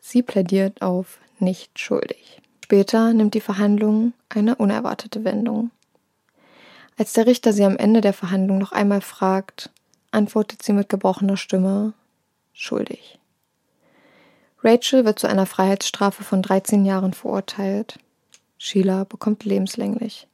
[0.00, 2.40] Sie plädiert auf nicht schuldig.
[2.66, 5.70] Später nimmt die Verhandlung eine unerwartete Wendung.
[6.98, 9.70] Als der Richter sie am Ende der Verhandlung noch einmal fragt,
[10.10, 11.92] antwortet sie mit gebrochener Stimme
[12.52, 13.20] schuldig.
[14.64, 18.00] Rachel wird zu einer Freiheitsstrafe von 13 Jahren verurteilt.
[18.58, 20.26] Sheila bekommt lebenslänglich.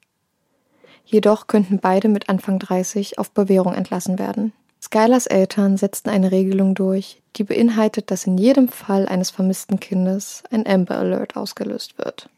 [1.04, 4.54] Jedoch könnten beide mit Anfang 30 auf Bewährung entlassen werden.
[4.84, 10.42] Skylers Eltern setzten eine Regelung durch, die beinhaltet, dass in jedem Fall eines vermissten Kindes
[10.50, 12.28] ein Amber Alert ausgelöst wird.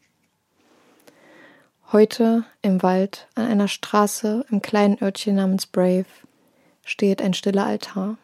[1.91, 6.05] Heute im Wald an einer Straße im kleinen Örtchen namens Brave
[6.83, 8.17] steht ein stiller Altar.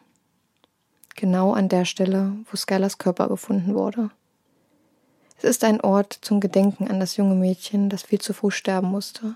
[1.16, 4.10] Genau an der Stelle, wo Skylers Körper gefunden wurde.
[5.36, 8.88] Es ist ein Ort zum Gedenken an das junge Mädchen, das viel zu früh sterben
[8.88, 9.34] musste.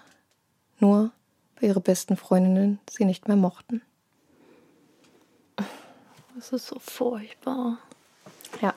[0.78, 1.10] Nur
[1.56, 3.82] weil ihre besten Freundinnen sie nicht mehr mochten.
[6.36, 7.78] Das ist so furchtbar.
[8.60, 8.74] Ja.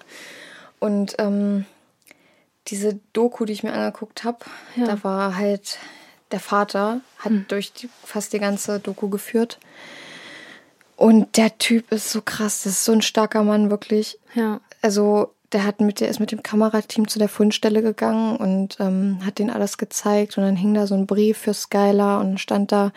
[0.79, 1.65] Und ähm,
[2.67, 4.39] diese Doku, die ich mir angeguckt habe,
[4.77, 4.85] ja.
[4.85, 5.77] da war halt
[6.31, 7.45] der Vater, hat hm.
[7.49, 9.59] durch die, fast die ganze Doku geführt.
[10.95, 14.19] Und der Typ ist so krass, das ist so ein starker Mann, wirklich.
[14.35, 14.61] Ja.
[14.81, 19.19] Also, der hat mit, der ist mit dem Kamerateam zu der Fundstelle gegangen und ähm,
[19.25, 20.37] hat denen alles gezeigt.
[20.37, 22.93] Und dann hing da so ein Brief für Skylar und stand da,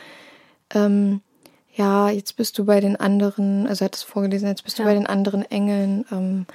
[0.74, 1.20] ähm,
[1.74, 4.84] ja, jetzt bist du bei den anderen, also er hat es vorgelesen, jetzt bist ja.
[4.84, 6.04] du bei den anderen Engeln.
[6.12, 6.46] Ähm,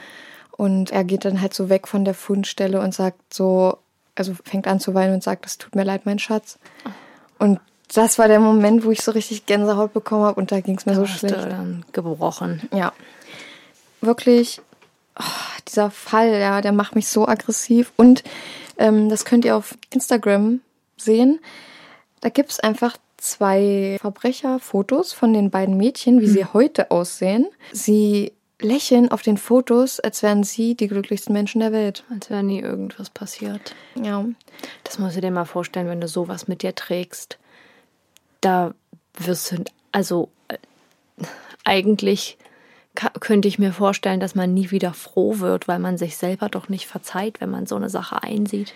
[0.52, 3.78] und er geht dann halt so weg von der Fundstelle und sagt so,
[4.16, 6.58] also fängt an zu weinen und sagt, es tut mir leid, mein Schatz.
[7.38, 7.60] Und
[7.94, 10.86] das war der Moment, wo ich so richtig Gänsehaut bekommen habe und da ging es
[10.86, 11.36] mir da so schlecht.
[11.36, 12.68] Dann gebrochen.
[12.74, 12.92] Ja.
[14.02, 14.62] Wirklich,
[15.20, 15.24] oh,
[15.68, 17.92] dieser Fall, ja, der macht mich so aggressiv.
[17.96, 18.24] Und
[18.78, 20.62] ähm, das könnt ihr auf Instagram
[20.98, 21.40] sehen.
[22.22, 26.34] Da gibt es einfach zwei Verbrecherfotos von den beiden Mädchen, wie hm.
[26.34, 27.48] sie heute aussehen.
[27.72, 32.04] Sie lächeln auf den Fotos, als wären sie die glücklichsten Menschen der Welt.
[32.10, 33.76] Als wäre nie irgendwas passiert.
[34.02, 34.26] Ja.
[34.84, 37.38] Das musst du dir mal vorstellen, wenn du sowas mit dir trägst.
[38.42, 38.74] Da
[39.16, 40.58] wirst du, also äh,
[41.64, 42.38] eigentlich
[43.20, 46.68] könnte ich mir vorstellen, dass man nie wieder froh wird, weil man sich selber doch
[46.68, 48.74] nicht verzeiht, wenn man so eine Sache einsieht.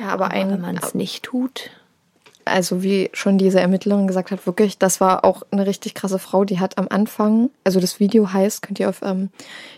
[0.00, 1.70] Ja, aber, aber ein, wenn man es nicht tut
[2.44, 6.44] also wie schon diese Ermittlerin gesagt hat, wirklich, das war auch eine richtig krasse Frau,
[6.44, 9.30] die hat am Anfang, also das Video heißt, könnt ihr auf ähm,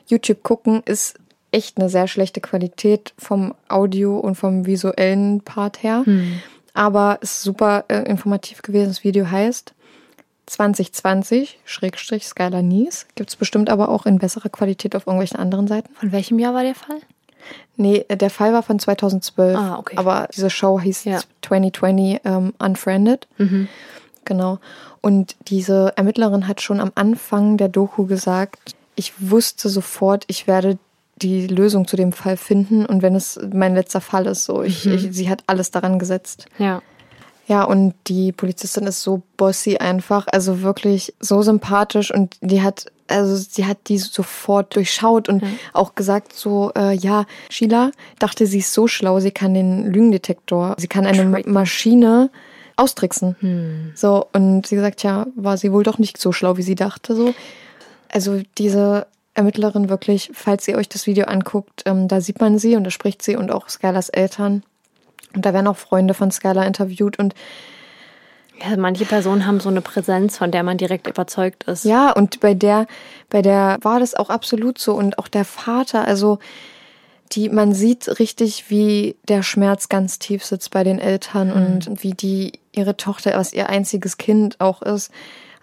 [0.07, 1.19] YouTube gucken, ist
[1.53, 6.03] echt eine sehr schlechte Qualität vom Audio und vom visuellen Part her.
[6.05, 6.41] Hm.
[6.75, 8.89] Aber ist super äh, informativ gewesen.
[8.89, 9.73] Das Video heißt
[10.47, 13.07] 2020 Schrägstrich Skylar Nies.
[13.15, 15.95] Gibt es bestimmt aber auch in besserer Qualität auf irgendwelchen anderen Seiten.
[15.95, 17.01] Von welchem Jahr war der Fall?
[17.77, 19.59] Nee, der Fall war von 2012.
[19.59, 19.97] Ah, okay.
[19.97, 21.21] Aber diese Show hieß ja.
[21.43, 23.27] 2020 ähm, Unfriended.
[23.39, 23.69] Mhm.
[24.25, 24.59] Genau.
[25.01, 30.79] Und diese Ermittlerin hat schon am Anfang der Doku gesagt, ich wusste sofort, ich werde
[31.17, 34.85] die Lösung zu dem Fall finden und wenn es mein letzter Fall ist, so ich,
[34.85, 34.93] mhm.
[34.95, 36.47] ich sie hat alles daran gesetzt.
[36.59, 36.83] Ja.
[37.47, 42.87] Ja, und die Polizistin ist so bossy einfach, also wirklich so sympathisch und die hat
[43.09, 45.43] also sie hat die sofort durchschaut und
[45.73, 50.75] auch gesagt so, äh, ja, Sheila dachte, sie ist so schlau, sie kann den Lügendetektor,
[50.79, 52.31] sie kann eine Ma- Maschine
[52.77, 53.93] austricksen.
[53.95, 57.17] So, und sie gesagt, ja, war sie wohl doch nicht so schlau, wie sie dachte,
[57.17, 57.35] so.
[58.11, 62.77] Also diese Ermittlerin wirklich, falls ihr euch das Video anguckt, ähm, da sieht man sie
[62.77, 64.63] und da spricht sie und auch Skylers Eltern.
[65.35, 67.35] Und da werden auch Freunde von Skylar interviewt und
[68.63, 71.85] Ja, manche Personen haben so eine Präsenz, von der man direkt überzeugt ist.
[71.85, 72.87] Ja, und bei der,
[73.29, 74.95] bei der war das auch absolut so.
[74.95, 76.39] Und auch der Vater, also
[77.33, 82.13] die, man sieht richtig, wie der Schmerz ganz tief sitzt bei den Eltern und wie
[82.13, 85.11] die ihre Tochter, was ihr einziges Kind auch ist,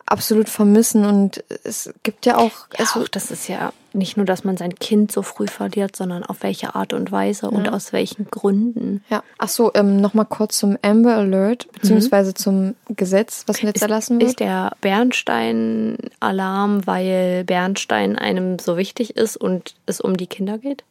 [0.05, 1.05] absolut vermissen.
[1.05, 4.57] Und es gibt ja auch, Ja, also, auch das ist ja nicht nur, dass man
[4.57, 9.03] sein Kind so früh verliert, sondern auf welche Art und Weise und aus welchen Gründen.
[9.09, 9.23] ja.
[9.37, 14.31] Ach so, ähm, nochmal kurz zum Amber Alert, beziehungsweise zum Gesetz, was jetzt erlassen wird.
[14.31, 20.83] Ist der Bernstein-Alarm, weil Bernstein einem so wichtig ist und es um die Kinder geht?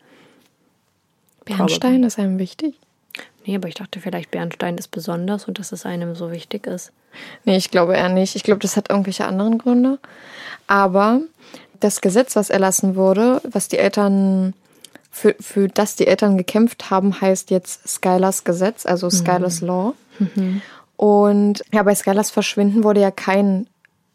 [1.45, 2.77] Bernstein, das ist einem wichtig?
[3.45, 6.93] Nee, aber ich dachte vielleicht, Bernstein ist besonders und dass es einem so wichtig ist.
[7.45, 8.37] Nee, ich glaube eher nicht.
[8.37, 9.99] Ich glaube, das hat irgendwelche anderen Gründe.
[10.67, 11.21] Aber
[11.81, 14.55] das Gesetz, was erlassen wurde, was die Eltern,
[15.11, 19.95] für, für das die Eltern gekämpft haben, heißt jetzt Skylers Gesetz, also Skylers Law.
[20.97, 23.67] Und ja, bei Skylers Verschwinden wurde ja kein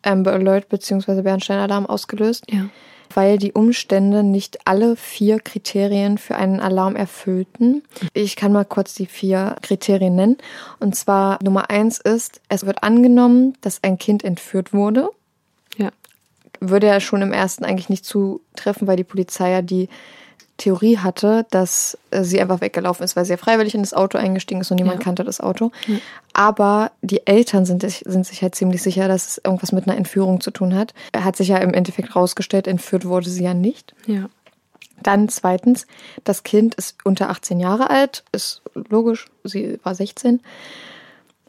[0.03, 1.21] Amber Alert bzw.
[1.21, 2.69] Bernstein-Alarm ausgelöst, Ja.
[3.13, 7.83] Weil die Umstände nicht alle vier Kriterien für einen Alarm erfüllten.
[8.13, 10.37] Ich kann mal kurz die vier Kriterien nennen.
[10.79, 15.09] Und zwar Nummer eins ist, es wird angenommen, dass ein Kind entführt wurde
[15.77, 15.91] Ja.
[16.59, 19.89] würde ja schon im ersten eigentlich nicht zutreffen, weil die Polizei ja die
[20.57, 24.17] Theorie hatte, dass äh, sie einfach weggelaufen ist, weil sie ja freiwillig in das Auto
[24.17, 25.03] eingestiegen ist und niemand Ja.
[25.03, 25.71] kannte das Auto.
[26.33, 29.97] Aber die Eltern sind, sich- sind sich halt ziemlich sicher, dass es irgendwas mit einer
[29.97, 30.93] Entführung zu tun hat.
[31.11, 33.93] Er hat sich ja im Endeffekt rausgestellt, entführt wurde sie ja nicht.
[34.07, 34.29] Ja.
[35.03, 35.85] Dann zweitens,
[36.23, 40.41] das Kind ist unter 18 Jahre alt, ist logisch, sie war 16.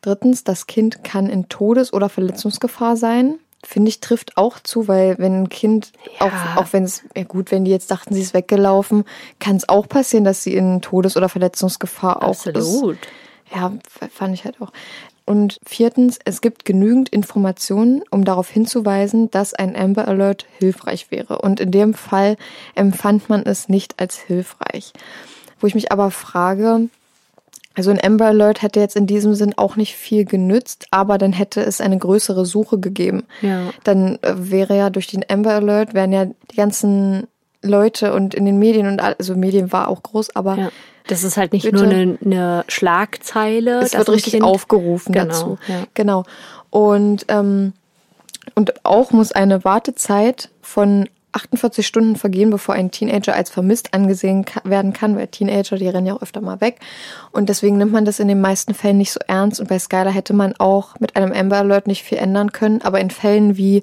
[0.03, 3.38] Drittens, das Kind kann in Todes- oder Verletzungsgefahr sein.
[3.64, 7.51] Finde ich, trifft auch zu, weil wenn ein Kind, auch, auch wenn es, ja gut,
[7.51, 9.05] wenn die jetzt dachten, sie ist weggelaufen,
[9.40, 12.57] kann es auch passieren, dass sie in Todes- oder Verletzungsgefahr auch ist.
[12.57, 12.99] Absolut.
[13.53, 13.73] Ja,
[14.12, 14.73] fand ich halt auch.
[15.25, 21.40] Und viertens, es gibt genügend Informationen, um darauf hinzuweisen, dass ein Amber Alert hilfreich wäre.
[21.40, 22.37] Und in dem Fall
[22.75, 24.92] empfand man es nicht als hilfreich.
[25.61, 26.88] Wo ich mich aber frage,
[27.79, 31.33] also ein Amber Alert hätte jetzt in diesem Sinn auch nicht viel genützt, aber dann
[31.33, 33.23] hätte es eine größere Suche gegeben.
[33.41, 33.71] Ja.
[33.85, 37.29] Dann äh, wäre ja durch den Amber Alert wären ja die ganzen
[37.62, 40.69] Leute und in den Medien und also Medien war auch groß, aber Ja.
[41.07, 41.77] Das ist halt nicht Bitte.
[41.77, 43.81] nur eine, eine Schlagzeile.
[43.81, 45.59] es wird richtig Kind- aufgerufen Genau, dazu.
[45.67, 45.85] ja.
[45.95, 46.25] Genau.
[46.69, 47.73] Und, ähm,
[48.55, 54.45] und auch muss eine Wartezeit von 48 Stunden vergehen, bevor ein Teenager als vermisst angesehen
[54.64, 56.81] werden kann, weil Teenager, die rennen ja auch öfter mal weg.
[57.33, 59.61] Und deswegen nimmt man das in den meisten Fällen nicht so ernst.
[59.61, 62.83] Und bei Skylar hätte man auch mit einem Amber Alert nicht viel ändern können.
[62.83, 63.83] Aber in Fällen wie,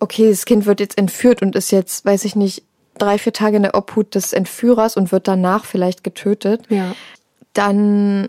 [0.00, 2.62] okay, das Kind wird jetzt entführt und ist jetzt, weiß ich nicht,
[2.98, 6.94] drei, vier Tage in der Obhut des Entführers und wird danach vielleicht getötet, Ja.
[7.54, 8.28] dann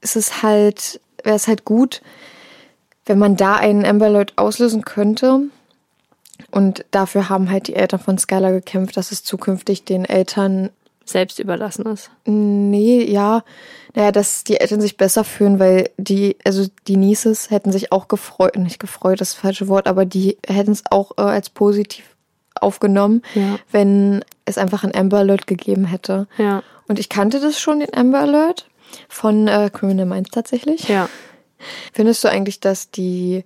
[0.00, 2.02] ist es halt, wäre es halt gut,
[3.06, 5.40] wenn man da einen Amber Alert auslösen könnte.
[6.52, 10.70] Und dafür haben halt die Eltern von Skylar gekämpft, dass es zukünftig den Eltern,
[11.04, 12.10] Selbst überlassen ist.
[12.26, 13.42] nee, ja,
[13.94, 18.06] naja, dass die Eltern sich besser fühlen, weil die, also die Nieces hätten sich auch
[18.06, 21.50] gefreut, nicht gefreut, das, ist das falsche Wort, aber die hätten es auch äh, als
[21.50, 22.04] positiv
[22.54, 23.58] aufgenommen, Ja.
[23.72, 26.28] wenn es einfach ein Amber Alert gegeben hätte.
[26.38, 26.62] Ja.
[26.86, 28.68] Und ich kannte das schon, den Amber Alert,
[29.08, 30.86] von äh, Criminal Minds tatsächlich.
[30.88, 31.08] Ja.
[31.92, 33.44] Findest du eigentlich, dass die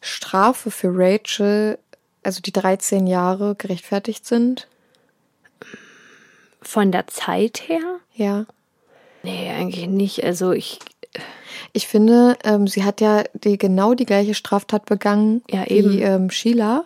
[0.00, 1.78] Strafe für Rachel,
[2.26, 4.68] also die 13 Jahre, gerechtfertigt sind?
[6.60, 8.00] Von der Zeit her?
[8.14, 8.46] Ja.
[9.22, 10.24] Nee, eigentlich nicht.
[10.24, 10.78] Also ich,
[11.72, 15.92] Ich finde, ähm, sie hat ja die, genau die gleiche Straftat begangen Ja, eben.
[15.92, 16.84] wie ähm, Sheila.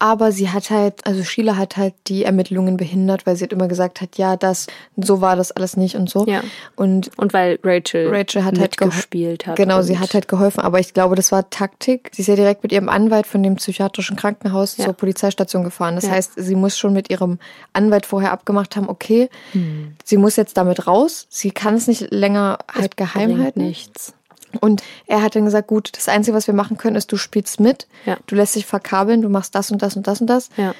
[0.00, 3.68] Aber sie hat halt, also Sheila hat halt die Ermittlungen behindert, weil sie hat immer
[3.68, 4.66] gesagt hat, ja, das,
[4.96, 6.26] so war das alles nicht und so.
[6.26, 6.42] Ja.
[6.76, 9.56] Und und weil Rachel, Rachel hat halt mitgespielt hat.
[9.56, 12.10] Genau, sie hat halt geholfen, aber ich glaube, das war Taktik.
[12.12, 14.86] Sie ist ja direkt mit ihrem Anwalt von dem psychiatrischen Krankenhaus Ja.
[14.86, 15.94] zur Polizeistation gefahren.
[15.94, 16.10] Das Ja.
[16.10, 17.38] heißt, sie muss schon mit ihrem
[17.72, 19.94] Anwalt vorher abgemacht haben, okay, Hm.
[20.04, 21.26] sie muss jetzt damit raus.
[21.30, 23.60] Sie kann es nicht länger halt geheim bringt halten.
[23.64, 24.12] nichts.
[24.60, 27.60] Und er hat dann gesagt, gut, das Einzige, was wir machen können, ist, du spielst
[27.60, 28.16] mit, Ja.
[28.26, 30.48] du lässt dich verkabeln, du machst das und das und das und das.
[30.56, 30.74] Ja.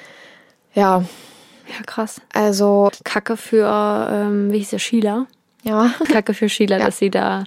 [0.73, 1.03] Ja,
[1.67, 2.21] Ja, krass.
[2.33, 5.25] also, Kacke für, ähm, wie hieß der, Sheila?
[5.63, 5.91] ja.
[6.11, 6.85] Kacke für Sheila, Ja.
[6.85, 7.43] dass sie da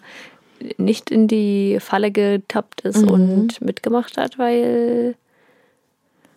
[0.76, 3.08] nicht in die Falle getappt ist Mhm.
[3.10, 5.14] und mitgemacht hat, weil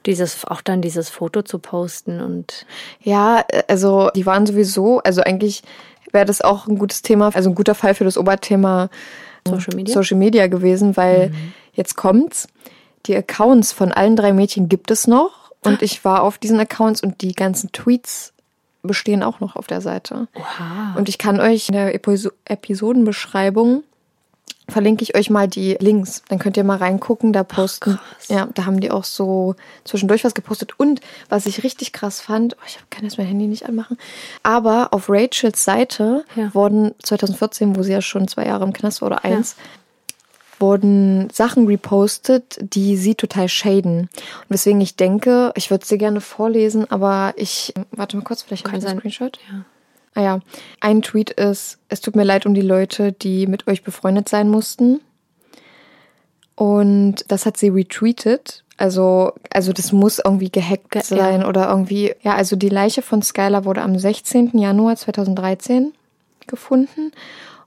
[0.08, 2.66] Dieses, auch dann dieses Foto zu posten und
[3.02, 5.62] Ja, also die waren sowieso, also eigentlich
[6.12, 8.90] wäre das auch ein gutes Thema, also ein guter Fall für das Oberthema
[9.48, 9.94] Social Media.
[9.94, 11.32] Social Media gewesen, weil
[11.74, 12.48] jetzt kommt's.
[13.08, 17.02] Die Accounts von allen drei Mädchen gibt es noch und ich war auf diesen Accounts
[17.02, 18.34] und die ganzen Tweets
[18.84, 20.28] bestehen auch noch auf der Seite.
[20.36, 20.96] Oha.
[20.96, 23.84] Und ich kann euch in der Episo Episodenbeschreibung
[24.72, 26.24] verlinke ich euch mal die Links.
[26.30, 27.34] Dann könnt ihr mal reingucken.
[27.34, 30.80] Da posten, ja, da haben die auch so zwischendurch was gepostet.
[30.80, 33.98] Und was ich richtig krass fand, oh, ich kann jetzt mein Handy nicht anmachen,
[34.44, 36.54] aber auf Rachels Seite Ja.
[36.54, 39.56] wurden 2014, wo sie ja schon zwei Jahre im Knast war oder eins,
[40.60, 44.02] wurden Sachen repostet, die sie total shaden.
[44.02, 48.66] Und weswegen ich denke, ich würde sie gerne vorlesen, aber ich, warte mal kurz, vielleicht
[48.68, 49.12] habe ich Kann einen sein.
[49.12, 49.40] Screenshot.
[49.52, 49.66] Ja.
[50.14, 50.40] Ah ja,
[50.82, 54.50] ein Tweet ist, es tut mir leid um die Leute, die mit euch befreundet sein
[54.50, 55.00] mussten.
[56.56, 58.64] Und das hat sie retweetet.
[58.78, 62.14] Also, also das muss irgendwie gehackt Ge- sein oder irgendwie.
[62.24, 64.58] Ja, also die Leiche von Skylar wurde am 16.
[64.58, 65.94] Januar 2013
[66.48, 67.12] gefunden.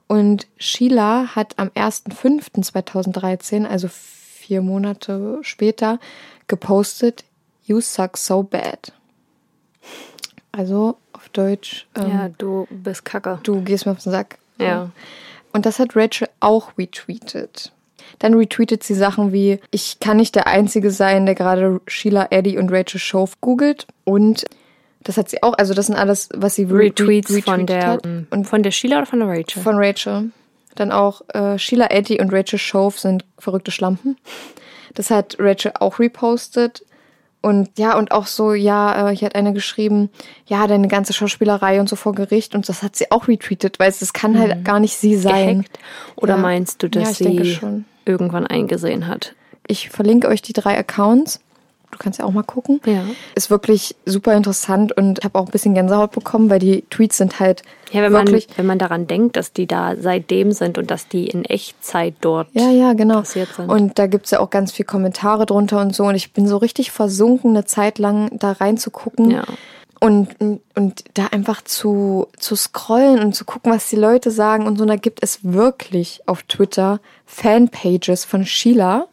[0.07, 5.99] Und Sheila hat am 1.5.2013, also vier Monate später,
[6.47, 7.25] gepostet,
[7.65, 8.93] You suck so bad.
[10.53, 10.99] Also
[11.35, 13.39] Deutsch, ähm, ja, du bist kacke.
[13.43, 14.39] du gehst mir auf den Sack.
[14.59, 14.91] Ja.
[15.53, 17.71] Und das hat Rachel auch retweetet.
[18.19, 22.59] Dann retweetet sie Sachen wie, ich kann nicht der Einzige sein, der gerade Sheila, Eddie
[22.59, 23.87] und Rachel Shove googelt.
[24.05, 24.45] Und
[25.03, 27.87] das hat sie auch, also das sind alles, was sie re- Retweets re- von der
[27.87, 28.07] hat.
[28.07, 29.63] und von der Sheila oder von der Rachel?
[29.63, 30.31] Von Rachel.
[30.77, 34.17] Dann auch äh, Sheila, Eddie und Rachel Shove sind verrückte Schlampen.
[34.95, 36.85] Das hat Rachel auch repostet.
[37.45, 40.09] Und ja, und auch so, ja, äh, hier hat eine geschrieben,
[40.47, 42.55] ja, deine ganze Schauspielerei und so vor Gericht.
[42.55, 45.59] Und das hat sie auch retweetet, weil es das kann halt gar nicht sie sein.
[45.59, 45.79] Gehackt?
[46.17, 46.41] Oder Ja.
[46.41, 47.85] meinst du, dass Ja, sie schon.
[48.07, 49.35] irgendwann eingesehen hat?
[49.67, 51.41] Ich verlinke euch die drei Accounts.
[51.95, 52.81] Du kannst ja auch mal gucken.
[52.85, 53.03] Ja.
[53.35, 57.17] Ist wirklich super interessant und ich habe auch ein bisschen Gänsehaut bekommen, weil die Tweets
[57.19, 58.49] sind halt Ja, wenn man, wirklich.
[58.57, 62.49] wenn man daran denkt, dass die da seitdem sind und dass die in Echtzeit dort.
[62.53, 63.21] Ja, ja, genau.
[63.21, 63.71] passiert sind.
[63.71, 66.05] Und da gibt's ja auch ganz viel Kommentare drunter und so.
[66.05, 69.31] Und ich bin so richtig versunken, eine Zeit lang da reinzugucken.
[69.31, 69.45] Ja.
[70.01, 70.37] Und,
[70.75, 74.83] und da einfach zu, zu scrollen und zu gucken, was die Leute sagen und so.
[74.83, 79.07] Und da gibt es wirklich auf Twitter Fanpages von Sheila,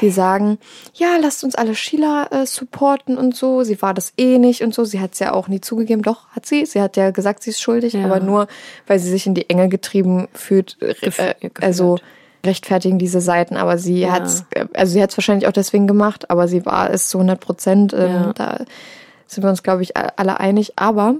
[0.00, 0.58] die sagen,
[0.94, 3.62] ja, lasst uns alle Sheila äh, supporten und so.
[3.62, 4.84] Sie war das eh nicht und so.
[4.84, 6.02] Sie hat es ja auch nie zugegeben.
[6.02, 6.64] Doch, hat sie.
[6.66, 8.04] Sie hat ja gesagt, sie ist schuldig, Ja.
[8.04, 8.46] aber nur,
[8.86, 10.76] weil sie sich in die Enge getrieben fühlt.
[10.80, 11.98] Äh, Gef- äh, also
[12.44, 14.12] rechtfertigen diese Seiten, aber sie Ja.
[14.12, 17.18] hat's, äh, also sie hat es wahrscheinlich auch deswegen gemacht, aber sie war es zu
[17.18, 17.92] 100 Prozent.
[17.92, 18.32] Ähm, Ja.
[18.32, 18.58] Da
[19.26, 20.72] sind wir uns, glaube ich, alle einig.
[20.76, 21.14] Aber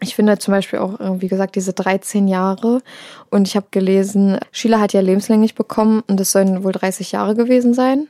[0.00, 2.82] ich finde zum Beispiel auch, äh, wie gesagt, diese 13 Jahre.
[3.30, 7.34] Und ich habe gelesen, Sheila hat ja lebenslänglich bekommen und es sollen wohl 30 Jahre
[7.34, 8.08] gewesen sein.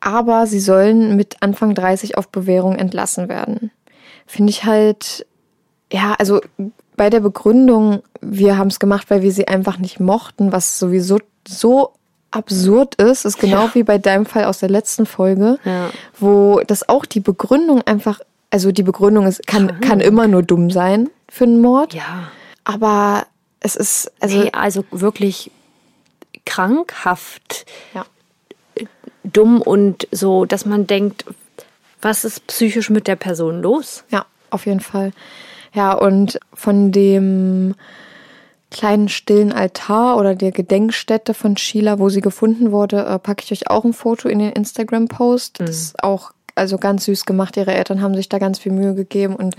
[0.00, 3.70] Aber sie sollen mit Anfang 30 auf Bewährung entlassen werden.
[4.26, 5.26] Finde ich halt,
[5.92, 6.40] ja, also
[6.96, 11.18] bei der Begründung, wir haben es gemacht, weil wir sie einfach nicht mochten, was sowieso
[11.46, 11.92] so
[12.30, 15.88] absurd ist, ist genau wie bei deinem Fall aus der letzten Folge, Ja.
[16.18, 18.20] wo das auch die Begründung einfach,
[18.50, 22.28] also die Begründung ist, kann, kann immer nur dumm sein für einen Mord, Ja.
[22.64, 23.26] aber
[23.60, 25.50] es ist, also, Nee, also wirklich
[26.46, 28.04] krankhaft ja.
[29.24, 31.24] dumm und so, dass man denkt,
[32.00, 34.04] was ist psychisch mit der Person los?
[34.10, 35.12] Ja, auf jeden Fall.
[35.74, 37.74] Ja, und von dem
[38.70, 43.52] kleinen stillen Altar oder der Gedenkstätte von Sheila, wo sie gefunden wurde, äh, packe ich
[43.52, 45.60] euch auch ein Foto in den Instagram-Post.
[45.60, 47.56] Das ist auch also ganz süß gemacht.
[47.56, 49.56] Ihre Eltern haben sich da ganz viel Mühe gegeben und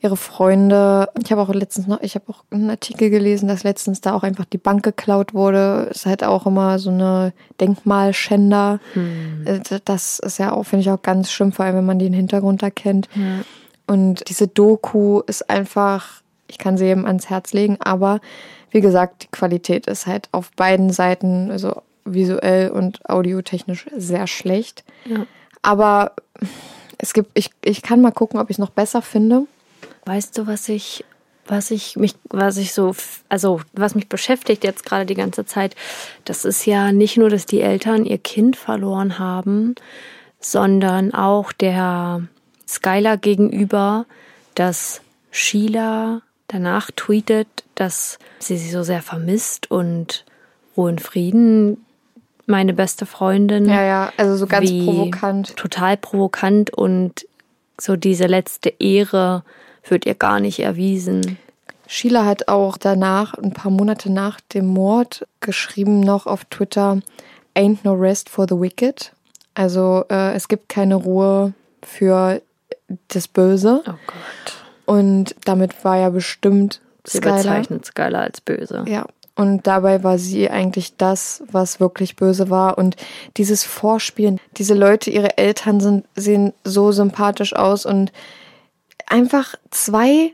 [0.00, 1.08] ihre Freunde.
[1.22, 4.22] Ich habe auch letztens noch, ich habe auch einen Artikel gelesen, dass letztens da auch
[4.22, 5.88] einfach die Bank geklaut wurde.
[5.90, 8.80] Ist halt auch immer so eine Denkmalschänder.
[9.44, 12.12] Äh, Das ist ja auch, finde ich auch ganz schlimm, vor allem wenn man den
[12.12, 13.08] Hintergrund da kennt.
[13.86, 18.20] Und diese Doku ist einfach, ich kann sie jedem ans Herz legen, aber
[18.70, 24.84] wie gesagt, die Qualität ist halt auf beiden Seiten, also visuell und audiotechnisch sehr schlecht.
[25.04, 25.26] Ja.
[25.64, 26.12] Aber
[26.98, 29.46] es gibt, ich, ich kann mal gucken, ob ich es noch besser finde.
[30.04, 31.06] Weißt du, was ich,
[31.46, 32.94] was ich mich, was ich so,
[33.30, 35.74] also was mich beschäftigt jetzt gerade die ganze Zeit,
[36.26, 39.74] das ist ja nicht nur, dass die Eltern ihr Kind verloren haben,
[40.38, 42.22] sondern auch der
[42.68, 44.04] Skylar gegenüber,
[44.54, 45.00] dass
[45.30, 50.26] Sheila danach tweetet, dass sie sie so sehr vermisst und
[50.76, 51.86] Ruhe und Frieden,
[52.46, 53.68] meine beste Freundin.
[53.68, 55.56] Ja, ja, also so ganz provokant.
[55.56, 57.26] Total provokant und
[57.80, 59.42] so diese letzte Ehre
[59.88, 61.38] wird ihr gar nicht erwiesen.
[61.86, 67.00] Sheila hat auch danach, ein paar Monate nach dem Mord, geschrieben noch auf Twitter,
[67.56, 69.12] Ain't no rest for the wicked.
[69.54, 72.42] Also äh, es gibt keine Ruhe für
[73.08, 73.82] das Böse.
[73.86, 74.54] Oh Gott.
[74.86, 77.36] Und damit war ja bestimmt Sie Skylar.
[77.36, 78.84] bezeichnet Skylar als böse.
[78.88, 79.06] Ja.
[79.36, 82.78] Und dabei war sie eigentlich das, was wirklich böse war.
[82.78, 82.96] Und
[83.36, 88.12] dieses Vorspielen, diese Leute, ihre Eltern sind, sehen so sympathisch aus und
[89.06, 90.32] einfach zwei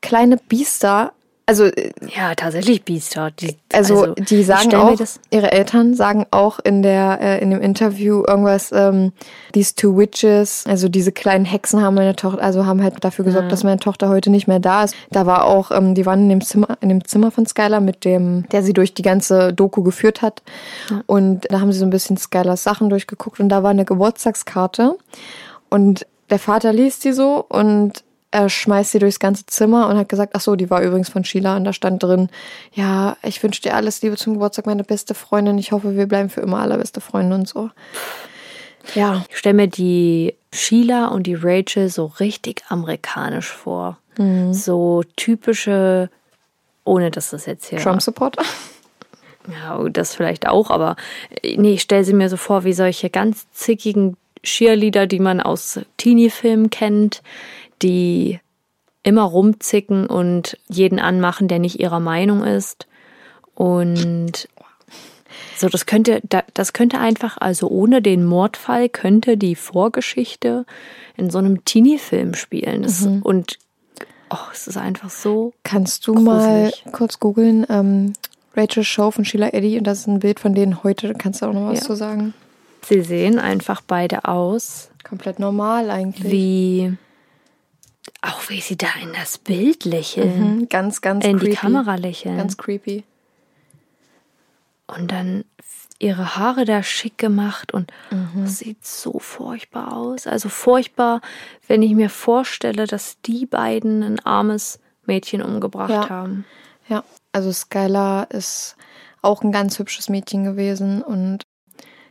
[0.00, 1.12] kleine Biester.
[1.48, 3.30] Also, äh, Ja, tatsächlich Biester.
[3.30, 7.62] Die, also, die ich sagen auch, ihre Eltern sagen auch in der, äh, in dem
[7.62, 9.12] Interview irgendwas, ähm,
[9.54, 13.50] these two witches, also diese kleinen Hexen haben meine Tochter, also haben halt dafür gesorgt,
[13.50, 14.94] dass meine Tochter heute nicht mehr da ist.
[15.10, 18.04] Da war auch, ähm, die waren in dem Zimmer, in dem Zimmer von Skylar mit
[18.04, 20.42] dem, der sie durch die ganze Doku geführt hat.
[21.06, 24.98] Und da haben sie so ein bisschen Skylars Sachen durchgeguckt und da war eine Geburtstagskarte.
[25.70, 30.08] Und der Vater liest die so und er schmeißt sie durchs ganze Zimmer und hat
[30.08, 32.28] gesagt, ach so, die war übrigens von Sheila und da stand drin,
[32.72, 35.58] ja, ich wünsche dir alles Liebe zum Geburtstag, meine beste Freundin.
[35.58, 37.70] Ich hoffe, wir bleiben für immer allerbeste Freunde und so.
[38.94, 43.98] Ja, ich stelle mir die Sheila und die Rachel so richtig amerikanisch vor.
[44.18, 44.52] Mhm.
[44.52, 46.10] So typische,
[46.84, 47.78] ohne dass das jetzt hier.
[47.78, 48.42] Trump-Supporter.
[49.50, 50.96] Ja, das vielleicht auch, aber
[51.42, 55.40] äh, nee, ich stelle sie mir so vor wie solche ganz zickigen Cheerleader, die man
[55.40, 57.22] aus Teenie-Filmen kennt,
[57.82, 58.40] die
[59.02, 62.86] immer rumzicken und jeden anmachen, der nicht ihrer Meinung ist.
[63.54, 64.48] Und
[65.56, 70.64] so, das könnte, da- das könnte einfach, also ohne den Mordfall, könnte die Vorgeschichte
[71.16, 72.82] in so einem Teenie-Film spielen.
[72.82, 73.58] Das, Und
[74.30, 75.52] oh, es ist einfach so.
[75.64, 76.84] Kannst du mal Gruselig.
[76.92, 78.12] kurz googeln, ähm,
[78.56, 81.12] Rachel Show von Sheila Eddy und das ist ein Bild von denen heute.
[81.14, 81.86] Kannst du auch noch was Ja.
[81.86, 82.34] zu sagen?
[82.84, 86.32] Sie sehen einfach beide aus Komplett normal eigentlich.
[86.32, 86.96] wie
[88.22, 91.50] auch wie sie da in das Bild lächeln, Mhm, ganz, ganz in creepy.
[91.50, 93.04] die Kamera lächeln Ganz creepy.
[94.86, 95.44] und dann
[95.98, 98.46] ihre Haare da schick gemacht und Mhm.
[98.46, 100.26] sieht so furchtbar aus.
[100.26, 101.20] Also furchtbar,
[101.66, 106.08] wenn ich mir vorstelle, dass die beiden ein armes Mädchen umgebracht Ja.
[106.08, 106.44] haben.
[106.88, 108.76] Ja, also Skylar ist
[109.22, 111.42] auch ein ganz hübsches Mädchen gewesen und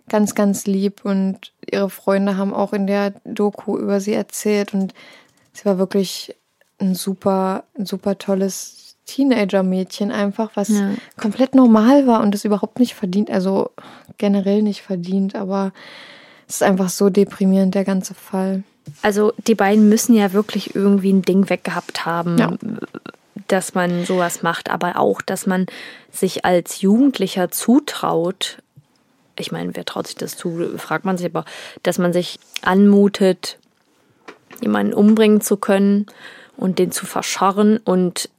[0.09, 1.03] ganz, ganz lieb.
[1.05, 4.73] Und ihre Freunde haben auch in der Doku über sie erzählt.
[4.73, 4.93] Und
[5.57, 6.35] sie war wirklich
[6.79, 10.91] ein super, ein super tolles Teenager-Mädchen einfach, was Ja.
[11.19, 13.29] komplett normal war und es überhaupt nicht verdient.
[13.31, 13.71] Also
[14.17, 15.71] generell nicht verdient, aber
[16.47, 18.63] es ist einfach so deprimierend, der ganze Fall.
[19.01, 22.53] Also die beiden müssen ja wirklich irgendwie ein Ding weggehabt haben, Ja.
[23.47, 25.65] dass man sowas macht, aber auch, dass man
[26.11, 28.61] sich als Jugendlicher zutraut.
[29.39, 31.45] Ich meine, wer traut sich das zu, fragt man sich, aber
[31.83, 33.57] dass man sich anmutet,
[34.61, 36.05] jemanden umbringen zu können
[36.57, 38.29] und den zu verscharren und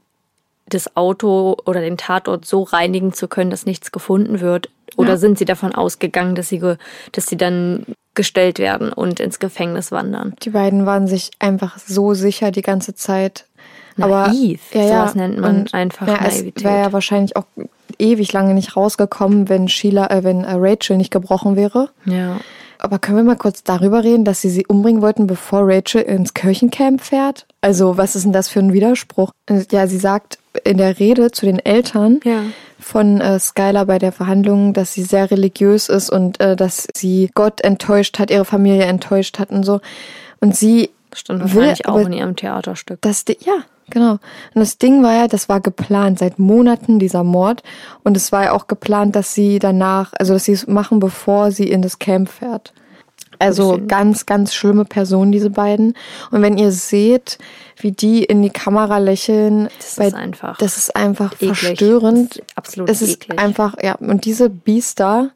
[0.68, 4.68] das Auto oder den Tatort so reinigen zu können, dass nichts gefunden wird?
[4.96, 5.16] Oder Ja.
[5.16, 6.60] sind sie davon ausgegangen, dass sie,
[7.12, 10.34] dass sie dann gestellt werden und ins Gefängnis wandern?
[10.42, 13.44] Die beiden waren sich einfach so sicher die ganze Zeit.
[13.96, 14.60] Naiv.
[14.72, 15.20] Aber, ja, Sowas ja.
[15.20, 16.64] nennt man Und, einfach ja, es Naivität.
[16.64, 17.44] wäre ja wahrscheinlich auch
[17.98, 21.88] ewig lange nicht rausgekommen, wenn Sheila, äh, wenn äh, Rachel nicht gebrochen wäre.
[22.04, 22.38] Ja.
[22.80, 26.34] Aber können wir mal kurz darüber reden, dass sie sie umbringen wollten, bevor Rachel ins
[26.34, 27.46] Kirchencamp fährt?
[27.60, 29.32] Also, was ist denn das für ein Widerspruch?
[29.72, 32.42] Ja, sie sagt in der Rede zu den Eltern Ja.
[32.78, 37.30] von äh, Skylar bei der Verhandlung, dass sie sehr religiös ist und äh, dass sie
[37.34, 39.80] Gott enttäuscht hat, ihre Familie enttäuscht hat und so.
[40.40, 42.98] Und sie Das stand will wahrscheinlich auch aber in ihrem Theaterstück.
[43.02, 43.54] das, ja,
[43.90, 44.12] genau.
[44.12, 44.20] Und
[44.54, 47.62] das Ding war ja, das war geplant seit Monaten, dieser Mord.
[48.04, 51.50] Und es war ja auch geplant, dass sie danach, also dass sie es machen, bevor
[51.50, 52.72] sie in das Camp fährt.
[53.40, 55.94] Also ganz, ganz schlimme Personen, diese beiden.
[56.30, 57.38] Und wenn ihr seht,
[57.76, 61.56] wie die in die Kamera lächeln, Das ist einfach das ist einfach eklig.
[61.56, 62.36] verstörend.
[62.36, 63.38] Ist absolut es ist eklig.
[63.38, 65.30] einfach, ja, und diese Biester,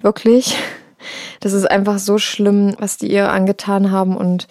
[0.00, 0.56] wirklich,
[1.40, 4.46] das ist einfach so schlimm, was die ihr angetan haben und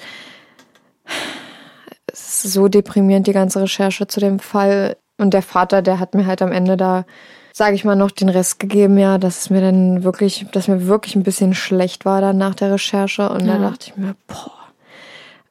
[2.18, 4.98] es ist so deprimierend, die ganze Recherche zu dem Fall.
[5.18, 7.06] Und der Vater, der hat mir halt am Ende da,
[7.54, 10.88] sage ich mal, noch den Rest gegeben, ja, dass es mir dann wirklich, dass mir
[10.88, 13.30] wirklich ein bisschen schlecht war dann nach der Recherche.
[13.30, 13.70] Und da Ja.
[13.70, 14.52] dachte ich mir, boah.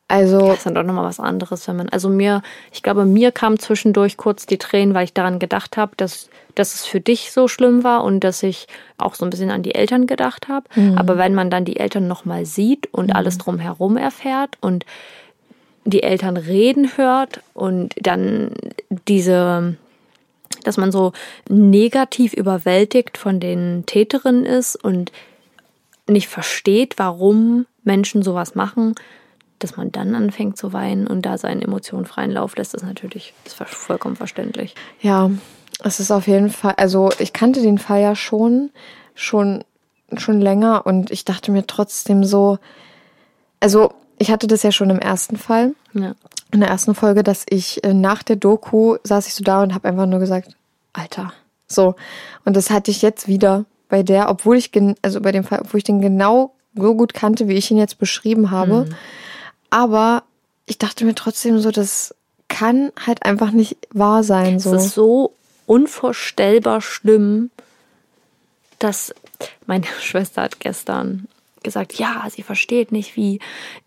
[0.09, 1.89] Also, Das ist dann doch nochmal was anderes, wenn man.
[1.89, 2.43] Also mir,
[2.73, 6.75] ich glaube, mir kam zwischendurch kurz die Tränen, weil ich daran gedacht habe, dass, dass
[6.75, 9.75] es für dich so schlimm war und dass ich auch so ein bisschen an die
[9.75, 10.67] Eltern gedacht habe.
[10.95, 14.87] Aber wenn man dann die Eltern nochmal sieht und alles drumherum erfährt und
[15.87, 18.51] die Eltern reden hört und dann
[19.09, 19.76] diese,
[20.64, 21.12] dass man so
[21.49, 25.12] negativ überwältigt von den Täterinnen ist und
[26.09, 28.95] nicht versteht, warum Menschen sowas machen,
[29.59, 33.32] dass man dann anfängt zu weinen und da seinen Emotionen freien Lauf lässt, ist natürlich
[33.45, 34.74] ist vollkommen verständlich.
[35.01, 35.30] Ja,
[35.82, 38.70] es ist auf jeden Fall, also ich kannte den Fall ja schon,
[39.14, 39.64] schon
[40.16, 42.59] schon länger und ich dachte mir trotzdem so,
[43.61, 46.14] also ich hatte das ja schon im ersten Fall, Ja.
[46.53, 49.75] in der ersten Folge, dass ich äh, nach der Doku saß ich so da und
[49.75, 50.57] habe einfach nur gesagt,
[50.93, 51.33] Alter,
[51.69, 51.95] so.
[52.45, 55.61] Und das hatte ich jetzt wieder bei der, obwohl ich, gen- also bei dem Fall,
[55.62, 58.89] obwohl ich den genau so gut kannte, wie ich ihn jetzt beschrieben habe.
[59.71, 60.23] Aber
[60.67, 62.14] ich dachte mir trotzdem so, das
[62.49, 64.59] kann halt einfach nicht wahr sein.
[64.59, 64.75] So.
[64.75, 65.35] Es ist so
[65.67, 67.51] unvorstellbar schlimm,
[68.79, 69.14] dass
[69.67, 71.27] meine Schwester hat gestern
[71.67, 73.41] gesagt, ja, sie versteht nicht, wie,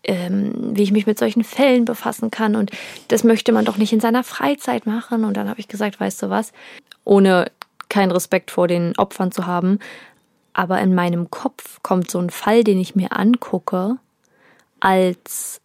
[0.04, 2.70] ähm, wie ich mich mit solchen Fällen befassen kann und
[3.08, 5.24] das möchte man doch nicht in seiner Freizeit machen.
[5.24, 6.52] Und dann habe ich gesagt, weißt du was,
[7.04, 7.50] ohne
[7.88, 9.80] keinen Respekt vor den Opfern zu haben,
[10.52, 13.96] aber in meinem Kopf kommt so ein Fall, den ich mir angucke,
[14.78, 15.60] als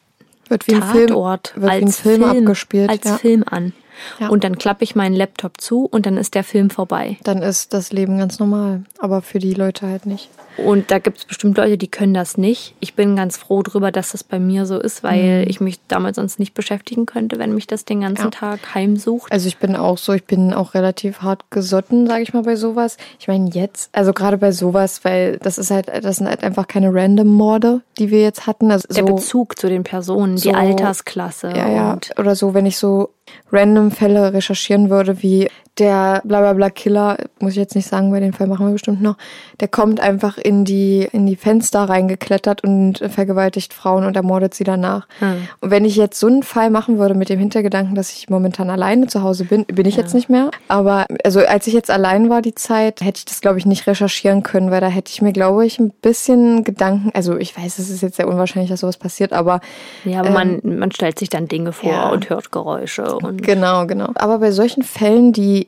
[0.47, 2.89] wird wie ein Film, Tatort wird als wie ein Film, abgespielt.
[2.89, 3.18] als ja.
[3.18, 3.74] Film an.
[4.19, 4.29] Ja.
[4.29, 7.17] Und dann klappe ich meinen Laptop zu und dann ist der Film vorbei.
[7.23, 10.29] Dann ist das Leben ganz normal, aber für die Leute halt nicht.
[10.57, 12.75] Und da gibt es bestimmt Leute, die können das nicht.
[12.79, 16.15] Ich bin ganz froh drüber, dass das bei mir so ist, weil ich mich damit
[16.15, 18.29] sonst nicht beschäftigen könnte, wenn mich das den ganzen Ja.
[18.29, 19.29] Tag heimsucht.
[19.33, 22.55] Also ich bin auch so, ich bin auch relativ hart gesotten, sage ich mal, bei
[22.55, 22.95] sowas.
[23.19, 26.67] Ich meine jetzt, also gerade bei sowas, weil das ist halt, das sind halt einfach
[26.67, 28.71] keine Random-Morde, die wir jetzt hatten.
[28.71, 31.49] Also der so, Bezug zu den Personen, so- die Altersklasse.
[31.55, 31.97] Ja, ja.
[32.17, 33.09] Oder so, wenn ich so
[33.51, 38.34] random Fälle recherchieren würde, wie der blablabla Killer, muss ich jetzt nicht sagen, weil den
[38.34, 39.17] Fall machen wir bestimmt noch,
[39.59, 44.63] der kommt einfach in die, in die Fenster reingeklettert und vergewaltigt Frauen und ermordet sie
[44.63, 45.07] danach.
[45.19, 45.47] Hm.
[45.61, 48.69] Und wenn ich jetzt so einen Fall machen würde mit dem Hintergedanken, dass ich momentan
[48.69, 50.51] alleine zu Hause bin, bin ich jetzt nicht mehr.
[50.67, 53.86] Aber also als ich jetzt allein war die Zeit, hätte ich das glaube ich nicht
[53.88, 57.80] recherchieren können, weil da hätte ich mir glaube ich ein bisschen Gedanken, also ich weiß,
[57.80, 59.59] es ist jetzt sehr unwahrscheinlich, dass sowas passiert, aber
[60.03, 62.09] ja, aber man, man stellt sich dann Dinge vor Ähm, ja.
[62.09, 63.15] und hört Geräusche.
[63.15, 64.09] Und Genau, genau.
[64.15, 65.64] Aber bei solchen Fällen, die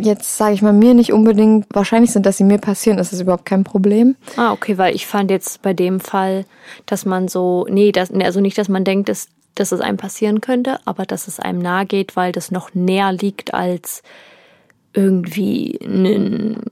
[0.00, 3.20] jetzt, sage ich mal, mir nicht unbedingt wahrscheinlich sind, dass sie mir passieren, ist das
[3.20, 4.16] überhaupt kein Problem.
[4.36, 6.44] Ah, okay, weil ich fand jetzt bei dem Fall,
[6.86, 10.40] dass man so, nee, das, also nicht, dass man denkt, dass, dass es einem passieren
[10.40, 14.02] könnte, aber dass es einem nahe geht, weil das noch näher liegt als
[14.92, 16.62] irgendwie einen,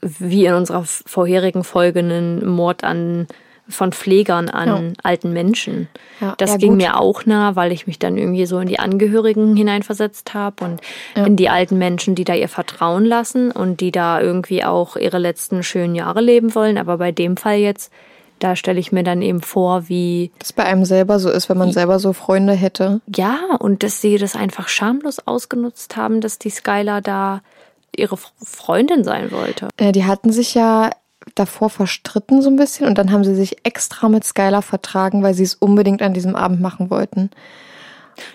[0.00, 3.26] wie in unserer vorherigen Folge, einen Mord an
[3.68, 5.88] von Pflegern an alten Menschen.
[6.20, 6.78] Ja, das ja, ging gut.
[6.78, 10.80] mir auch nah, weil ich mich dann irgendwie so in die Angehörigen hineinversetzt habe und
[11.14, 15.18] in die alten Menschen, die da ihr Vertrauen lassen und die da irgendwie auch ihre
[15.18, 16.76] letzten schönen Jahre leben wollen.
[16.76, 17.92] Aber bei dem Fall jetzt,
[18.40, 21.58] da stelle ich mir dann eben vor, wie Das bei einem selber so ist, wenn
[21.58, 23.00] man selber so Freunde hätte.
[23.06, 27.42] ja, und dass sie das einfach schamlos ausgenutzt haben, dass die Skylar da
[27.94, 29.68] ihre Freundin sein wollte.
[29.76, 30.90] Äh, die hatten sich ja
[31.34, 35.34] davor verstritten so ein bisschen und dann haben sie sich extra mit Skylar vertragen, weil
[35.34, 37.30] sie es unbedingt an diesem Abend machen wollten.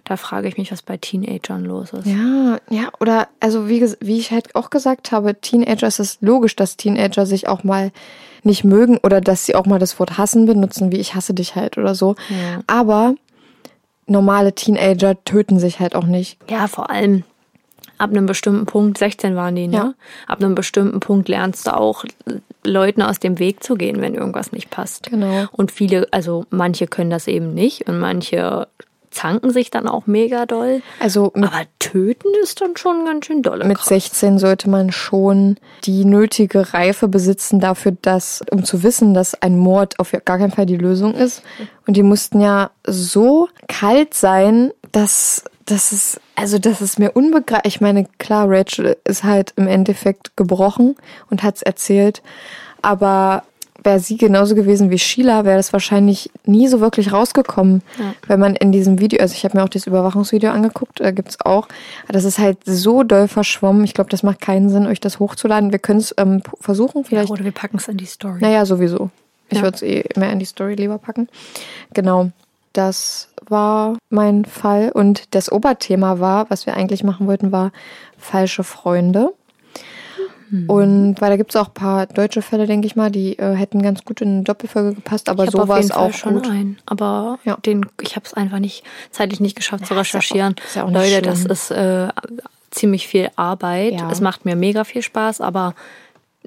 [0.05, 2.07] Da frage ich mich, was bei Teenagern los ist.
[2.07, 6.55] Ja, ja, oder also wie, wie ich halt auch gesagt habe, Teenager es ist logisch,
[6.55, 7.91] dass Teenager sich auch mal
[8.43, 11.55] nicht mögen oder dass sie auch mal das Wort hassen benutzen, wie ich hasse dich
[11.55, 12.15] halt oder so.
[12.29, 12.61] Ja.
[12.65, 13.15] Aber
[14.07, 16.39] normale Teenager töten sich halt auch nicht.
[16.49, 17.23] Ja, vor allem
[17.97, 19.75] ab einem bestimmten Punkt, 16 waren die, ne?
[19.75, 19.93] Ja.
[20.27, 22.05] Ab einem bestimmten Punkt lernst du auch
[22.63, 25.09] Leuten aus dem Weg zu gehen, wenn irgendwas nicht passt.
[25.09, 25.45] Genau.
[25.51, 28.67] Und viele, also manche können das eben nicht und manche
[29.17, 30.81] zanken sich dann auch mega doll.
[30.99, 33.63] Also Aber töten ist dann schon ganz schön doll.
[33.63, 39.41] mit 16 sollte man schon die nötige Reife besitzen dafür, dass, um zu wissen, dass
[39.41, 41.41] ein Mord auf gar keinen Fall die Lösung ist.
[41.87, 47.75] Und die mussten ja so kalt sein, dass das ist, also das ist mir unbegreiflich.
[47.75, 50.95] Ich meine, klar, Rachel ist halt im Endeffekt gebrochen
[51.29, 52.21] und hat's erzählt.
[52.81, 53.43] Aber
[53.83, 57.81] wäre sie genauso gewesen wie Sheila, wäre das wahrscheinlich nie so wirklich rausgekommen.
[58.27, 61.39] Wenn man in diesem Video, also ich habe mir auch das Überwachungsvideo angeguckt, äh, gibt's
[61.43, 61.67] auch.
[62.07, 63.83] Das ist halt so doll verschwommen.
[63.83, 65.71] Ich glaube, das macht keinen Sinn, euch das hochzuladen.
[65.71, 67.31] Wir können es ähm, versuchen, Ja, vielleicht.
[67.31, 68.39] oder wir packen es in die Story.
[68.41, 69.09] Naja, sowieso.
[69.49, 69.63] Ich Ja.
[69.63, 71.29] würde es eh mehr in die Story lieber packen.
[71.93, 72.31] Genau.
[72.77, 74.91] Das war mein Fall.
[74.93, 77.71] Und das Oberthema war, was wir eigentlich machen wollten, war
[78.19, 79.33] falsche Freunde.
[80.49, 80.69] Mhm.
[80.69, 83.55] Und weil da gibt es auch ein paar deutsche Fälle, denke ich mal, die äh,
[83.55, 86.49] hätten ganz gut in eine Doppelfolge gepasst, aber ich so war es auch schon gut.
[86.49, 87.57] einen, aber Ja.
[87.65, 90.55] den, ich habe es einfach nicht zeitlich nicht geschafft zu Ja, ist ja auch- recherchieren.
[90.65, 91.51] ist ja auch Leute, das schlimm.
[91.51, 92.07] ist äh,
[92.71, 93.93] ziemlich viel Arbeit.
[93.93, 94.09] Ja.
[94.11, 95.73] Es macht mir mega viel Spaß, aber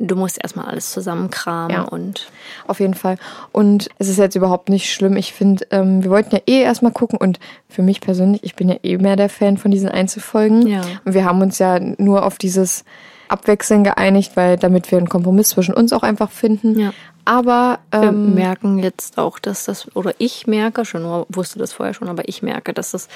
[0.01, 1.83] du musst erstmal alles zusammenkramen Ja.
[1.83, 2.29] und
[2.67, 3.17] Auf jeden Fall.
[3.53, 5.17] Und es ist jetzt überhaupt nicht schlimm.
[5.17, 7.39] Ich finde, ähm, wir wollten ja eh erstmal gucken und
[7.69, 10.67] für mich persönlich, ich bin ja eh mehr der Fan von diesen Einzelfolgen.
[10.67, 10.81] Ja.
[11.05, 12.85] Und wir haben uns ja nur auf dieses
[13.29, 16.79] abwechselnd geeinigt, weil damit wir einen Kompromiss zwischen uns auch einfach finden.
[16.79, 16.93] Ja.
[17.31, 21.73] Aber Wir ähm, merken jetzt auch, dass das, oder ich merke schon, nur wusste das
[21.73, 23.07] vorher schon, aber ich merke, dass das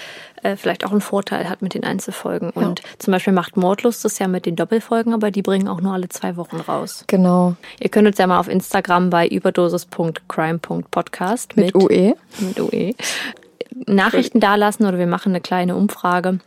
[0.44, 2.50] äh, vielleicht auch einen Vorteil hat mit den Einzelfolgen.
[2.50, 5.94] Und zum Beispiel macht Mordlust das ja mit den Doppelfolgen, aber die bringen auch nur
[5.94, 7.02] alle zwei Wochen raus.
[7.08, 12.14] genau Ihr könnt uns ja mal auf Instagram bei überdosis.crime.podcast mit, UE.
[12.38, 12.94] mit UE
[13.86, 16.38] Nachrichten dalassen oder wir machen eine kleine Umfrage,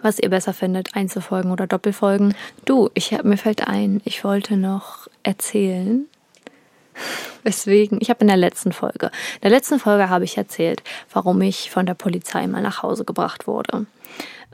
[0.00, 2.34] was ihr besser findet, Einzelfolgen oder Doppelfolgen.
[2.64, 6.06] Du, ich hab, mir fällt ein, ich wollte noch erzählen,
[7.42, 10.82] weswegen, ich habe in der letzten Folge, in der letzten Folge habe ich erzählt,
[11.12, 13.86] warum ich von der Polizei mal nach Hause gebracht wurde.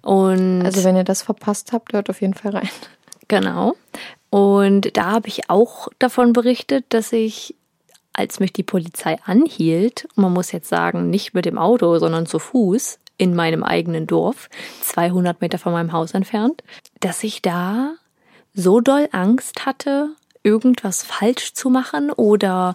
[0.02, 2.68] Und Also wenn ihr das verpasst habt, hört auf jeden Fall rein.
[3.28, 3.76] Genau.
[4.30, 7.54] Und da habe ich auch davon berichtet, dass ich,
[8.12, 12.38] als mich die Polizei anhielt, man muss jetzt sagen, nicht mit dem Auto, sondern zu
[12.38, 14.48] Fuß in meinem eigenen Dorf,
[14.82, 16.64] 200 Meter von meinem Haus entfernt,
[17.00, 17.94] dass ich da
[18.54, 20.10] so doll Angst hatte,
[20.42, 22.74] irgendwas falsch zu machen oder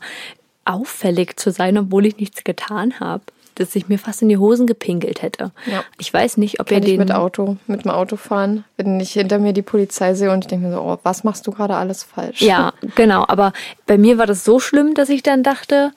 [0.66, 3.24] auffällig zu sein, obwohl ich nichts getan habe,
[3.56, 5.52] dass ich mir fast in die Hosen gepinkelt hätte.
[5.66, 5.84] Ja.
[5.98, 9.00] Ich weiß nicht, ob ihr Kenn ich den mit Auto, mit dem Auto fahren, wenn
[9.00, 11.52] ich hinter mir die Polizei sehe und ich denke mir so, oh, was machst du
[11.52, 12.42] gerade alles falsch?
[12.42, 13.26] Ja, genau.
[13.28, 13.54] Aber
[13.86, 15.92] bei mir war das so schlimm, dass ich dann dachte,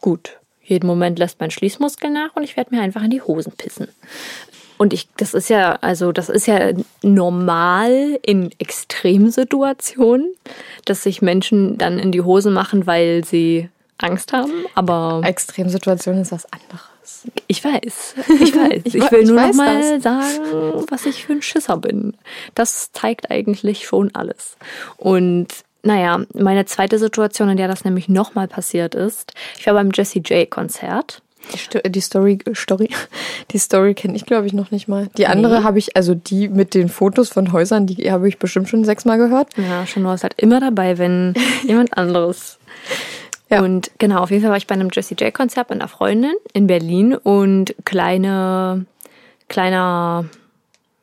[0.00, 3.52] gut, jeden Moment lässt mein Schließmuskel nach und ich werde mir einfach in die Hosen
[3.52, 3.88] pissen.
[4.78, 6.72] Und ich, das ist ja, also das ist ja
[7.02, 10.34] normal in Extremsituationen,
[10.84, 13.68] dass sich Menschen dann in die Hosen machen, weil sie
[13.98, 14.52] Angst haben.
[14.74, 17.24] Aber Extremsituation ist was anderes.
[17.46, 18.82] ich weiß, ich weiß.
[18.84, 22.14] Ich Ich, will ich nur noch mal sagen, was ich für ein Schisser bin.
[22.54, 24.56] Das zeigt eigentlich schon alles.
[24.98, 25.48] Und
[25.82, 30.18] naja, meine zweite Situation, in der das nämlich nochmal passiert ist, ich war beim Jessie
[30.20, 31.22] J Konzert.
[31.52, 32.88] Die, Sto die Story, Story,
[33.50, 35.08] die Story kenne ich, glaube ich, noch nicht mal.
[35.16, 38.68] Die andere habe ich, also die mit den Fotos von Häusern, die habe ich bestimmt
[38.68, 39.48] schon sechsmal gehört.
[39.56, 41.34] Ja, schon ist halt immer dabei, wenn
[41.66, 42.58] jemand anderes.
[43.50, 43.62] Ja.
[43.62, 46.34] Und genau, auf jeden Fall war ich bei einem Jessie J Konzert mit einer Freundin
[46.52, 48.86] in Berlin und kleine,
[49.48, 50.24] kleiner,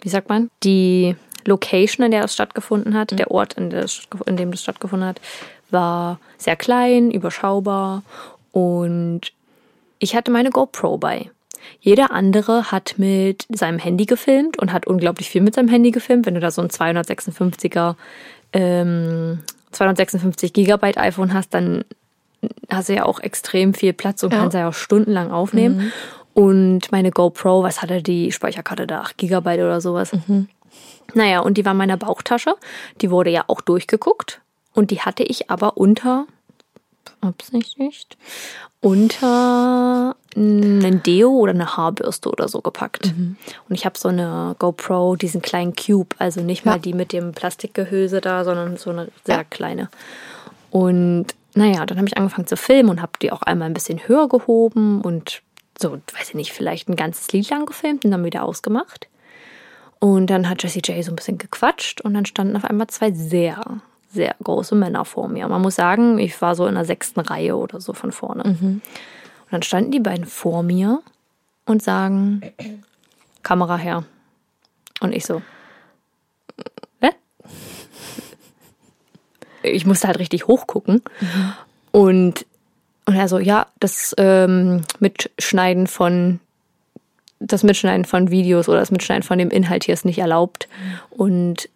[0.02, 1.16] wie sagt man, die
[1.46, 3.86] Location, in der das stattgefunden hat, der Ort, in, der
[4.26, 5.22] in dem das stattgefunden hat,
[5.70, 8.04] war sehr klein, überschaubar
[8.52, 9.32] und
[10.04, 11.30] ich hatte meine GoPro bei.
[11.80, 16.26] Jeder andere hat mit seinem Handy gefilmt und hat unglaublich viel mit seinem Handy gefilmt.
[16.26, 17.96] Wenn du da so ein 256er,
[18.52, 19.40] ähm,
[19.72, 21.86] 256 Gigabyte iPhone hast, dann
[22.70, 24.40] hast du ja auch extrem viel Platz und Ja.
[24.40, 25.94] kannst ja auch stundenlang aufnehmen.
[26.34, 29.02] Und meine GoPro, was hatte die Speicherkarte da?
[29.02, 30.12] 8 Gigabyte oder sowas.
[31.14, 32.56] Naja, und die war in meiner Bauchtasche.
[33.02, 34.42] Die wurde ja auch durchgeguckt.
[34.74, 36.26] Und die hatte ich aber unter,
[37.22, 38.08] absichtlich,
[38.82, 43.14] unter einen Deo oder eine Haarbürste oder so gepackt.
[43.70, 46.78] Und ich habe so eine GoPro, diesen kleinen Cube, also nicht mal Ja.
[46.80, 49.90] die mit dem Plastikgehülse da, sondern so eine sehr kleine.
[50.72, 54.08] Und naja, dann habe ich angefangen zu filmen und habe die auch einmal ein bisschen
[54.08, 55.42] höher gehoben und
[55.80, 59.08] so, weiß ich nicht, vielleicht ein ganzes Lied lang gefilmt und dann wieder ausgemacht.
[60.00, 63.12] Und dann hat Jessie J so ein bisschen gequatscht und dann standen auf einmal zwei
[63.12, 63.82] sehr,
[64.14, 65.48] sehr große Männer vor mir.
[65.48, 68.44] Man muss sagen, ich war so in der sechsten Reihe oder so von vorne.
[68.44, 68.82] Und
[69.52, 71.02] dann standen die beiden vor mir
[71.66, 72.42] und sagen,
[73.42, 74.04] Kamera her.
[75.02, 75.42] Und ich so,
[77.02, 77.10] Hä?
[79.64, 81.02] Ich musste halt richtig hochgucken.
[81.92, 82.46] Und,
[83.06, 86.40] und er so, ja, das ähm, Mitschneiden von
[87.46, 90.70] das Mitschneiden von Videos oder das Mitschneiden von dem Inhalt hier ist nicht erlaubt.
[91.10, 91.70] Und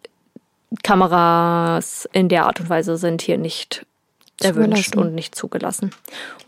[0.82, 3.86] Kameras in der Art und Weise sind hier nicht
[4.40, 5.08] erwünscht Zugelassen.
[5.08, 5.90] und nicht zugelassen.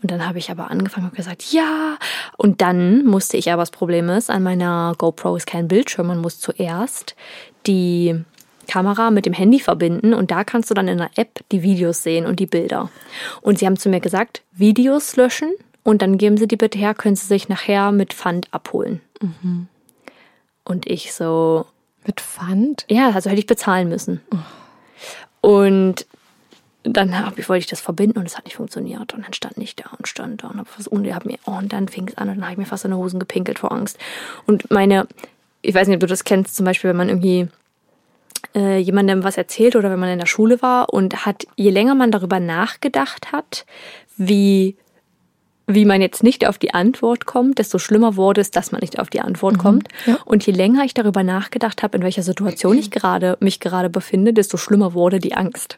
[0.01, 1.97] Und dann habe ich aber angefangen und gesagt, ja.
[2.37, 6.07] Und dann musste ich aber, das Problem ist, an meiner GoPro ist kein Bildschirm.
[6.07, 7.15] Man muss zuerst
[7.67, 8.23] die
[8.67, 12.03] Kamera mit dem Handy verbinden und da kannst du dann in der App die Videos
[12.03, 12.89] sehen und die Bilder.
[13.41, 15.51] Und sie haben zu mir gesagt, Videos löschen
[15.83, 19.01] und dann geben sie die bitte her, können sie sich nachher mit Pfand abholen.
[20.63, 21.65] Und ich so,
[22.05, 22.85] Mit Pfand?
[22.89, 24.21] ja, also hätte ich bezahlen müssen.
[25.41, 26.05] Und
[26.83, 29.13] dann ich, wollte ich das verbinden und es hat nicht funktioniert.
[29.13, 31.73] Und dann stand ich da und stand da und, hab und, hab mir, oh, und
[31.73, 33.71] dann fing es an und dann habe ich mir fast in die Hosen gepinkelt vor
[33.71, 33.99] Angst.
[34.47, 35.07] Und meine,
[35.61, 37.47] ich weiß nicht, ob du das kennst, zum Beispiel, wenn man irgendwie
[38.55, 41.93] äh, jemandem was erzählt oder wenn man in der Schule war und hat, je länger
[41.93, 43.65] man darüber nachgedacht hat,
[44.17, 44.75] wie
[45.73, 48.99] wie man jetzt nicht auf die Antwort kommt, desto schlimmer wurde es, dass man nicht
[48.99, 49.87] auf die Antwort kommt.
[50.25, 54.33] Und je länger ich darüber nachgedacht habe, in welcher Situation ich gerade mich gerade befinde,
[54.33, 55.77] desto schlimmer wurde die Angst.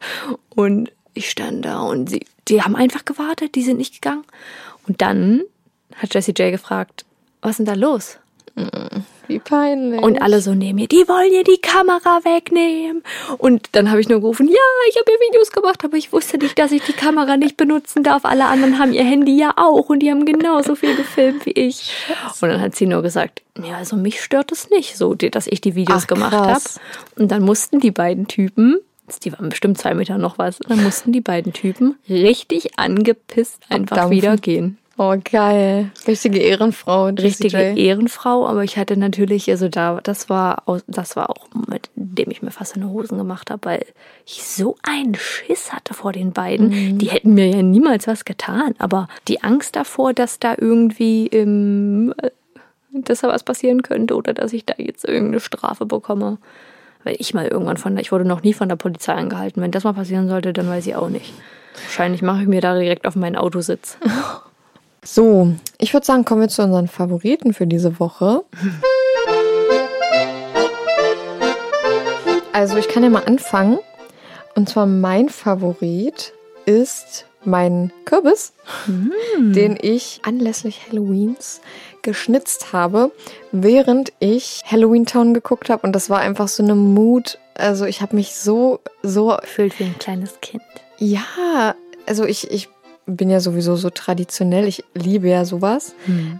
[0.50, 4.24] Und ich stand da und sie, die haben einfach gewartet, die sind nicht gegangen.
[4.88, 5.42] Und dann
[5.96, 7.06] hat Jessie J gefragt,
[7.42, 8.18] was ist denn da los?
[9.28, 10.02] Wie peinlich.
[10.02, 13.04] Und alle so neben mir, die wollen ihr die Kamera wegnehmen.
[13.38, 14.56] Und dann habe ich nur gerufen, ja,
[14.90, 18.04] ich habe ja Videos gemacht, aber ich wusste nicht, dass ich die Kamera nicht benutzen
[18.04, 18.26] darf.
[18.26, 21.94] Alle anderen haben ihr Handy ja auch und die haben genauso viel gefilmt wie ich.
[22.42, 25.62] Und dann hat sie nur gesagt, ja, also mich stört es nicht, so, dass ich
[25.62, 26.62] die Videos Ach, gemacht habe.
[27.18, 28.78] Und dann mussten die beiden Typen,
[29.24, 33.98] die waren bestimmt zwei Meter noch was, dann mussten die beiden Typen richtig angepisst einfach
[33.98, 34.18] Abdampfen.
[34.18, 35.90] wieder gehen Oh, geil.
[36.06, 37.10] Richtige Ehrenfrau.
[37.10, 37.78] Jessie richtige J.
[37.78, 42.44] Ehrenfrau, aber ich hatte natürlich, also da, das war, das war auch, mit dem ich
[42.44, 43.86] mir fast in die Hosen gemacht habe, weil
[44.28, 47.00] ich so einen Schiss hatte vor den beiden.
[47.00, 52.14] Die hätten mir ja niemals was getan, aber die Angst davor, dass da irgendwie, äh,
[52.92, 56.38] dass da was passieren könnte oder dass ich da jetzt irgendeine Strafe bekomme.
[57.04, 59.62] Weil ich mal irgendwann von der, ich wurde noch nie von der Polizei angehalten.
[59.62, 61.34] Wenn das mal passieren sollte, dann weiß ich auch nicht.
[61.84, 63.98] Wahrscheinlich mache ich mir da direkt auf meinen Autositz.
[65.04, 68.44] So, ich würde sagen, kommen wir zu unseren Favoriten für diese Woche.
[72.54, 73.80] Also, ich kann ja mal anfangen.
[74.56, 76.34] Und zwar mein Favorit
[76.66, 78.54] ist mein Kürbis,
[79.38, 81.60] den ich anlässlich Halloweens
[82.04, 83.12] geschnitzt habe,
[83.52, 85.86] während ich Halloween Town geguckt habe.
[85.86, 87.40] Und das war einfach so eine Mut.
[87.56, 90.64] Also, ich habe mich so, so Fühlt wie ein kleines Kind.
[90.98, 91.76] ja,
[92.06, 92.68] also ich, ich
[93.06, 94.66] bin ja sowieso so traditionell.
[94.66, 95.96] Ich liebe ja sowas.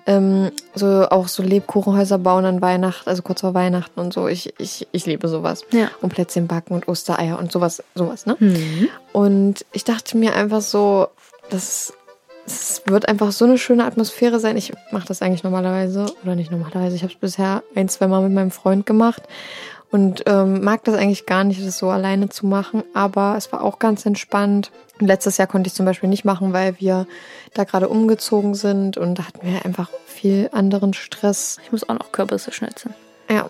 [0.06, 4.28] Ähm, so auch so Lebkuchenhäuser bauen an Weihnachten, also kurz vor Weihnachten und so.
[4.28, 5.66] Ich, ich, ich liebe sowas.
[5.72, 5.90] Ja.
[6.02, 8.38] Und Plätzchen backen und Ostereier und sowas, sowas, ne?
[9.12, 11.08] Und ich dachte mir einfach so,
[11.50, 11.94] das,
[12.46, 14.58] es wird einfach so eine schöne Atmosphäre sein.
[14.58, 18.22] Ich mache das eigentlich normalerweise, oder nicht normalerweise, ich habe es bisher ein, zwei Mal
[18.22, 19.24] mit meinem Freund gemacht
[19.94, 23.64] und ähm, mag das eigentlich gar nicht, das so alleine zu machen, aber es war
[23.64, 24.72] auch ganz entspannt.
[25.00, 27.08] Und Letztes Jahr konnte ich zum Beispiel nicht machen, weil wir
[27.54, 31.60] da gerade umgezogen sind und da hatten wir einfach viel anderen Stress.
[31.64, 32.94] Ich muss auch noch Kürbisse schnitzen.
[33.30, 33.50] Ja,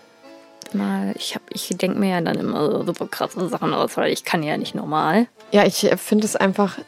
[0.74, 4.12] Mal, ich hab, ich denke mir ja dann immer so super krasse Sachen aus, weil
[4.12, 5.28] ich kann ja nicht normal.
[5.52, 6.78] Ja, ich äh, finde es einfach,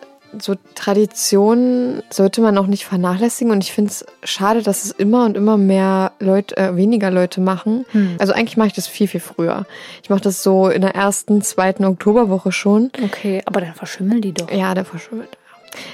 [0.40, 5.24] so Tradition sollte man auch nicht vernachlässigen und ich finde es schade, dass es immer
[5.24, 7.84] und immer mehr Leute, äh, weniger Leute machen.
[8.18, 9.66] Also eigentlich mache ich das viel, viel früher.
[10.02, 12.90] Ich mache das so in der ersten, zweiten Oktoberwoche schon.
[13.04, 14.50] Okay, aber dann verschimmeln die doch.
[14.50, 15.36] Ja, der verschimmelt.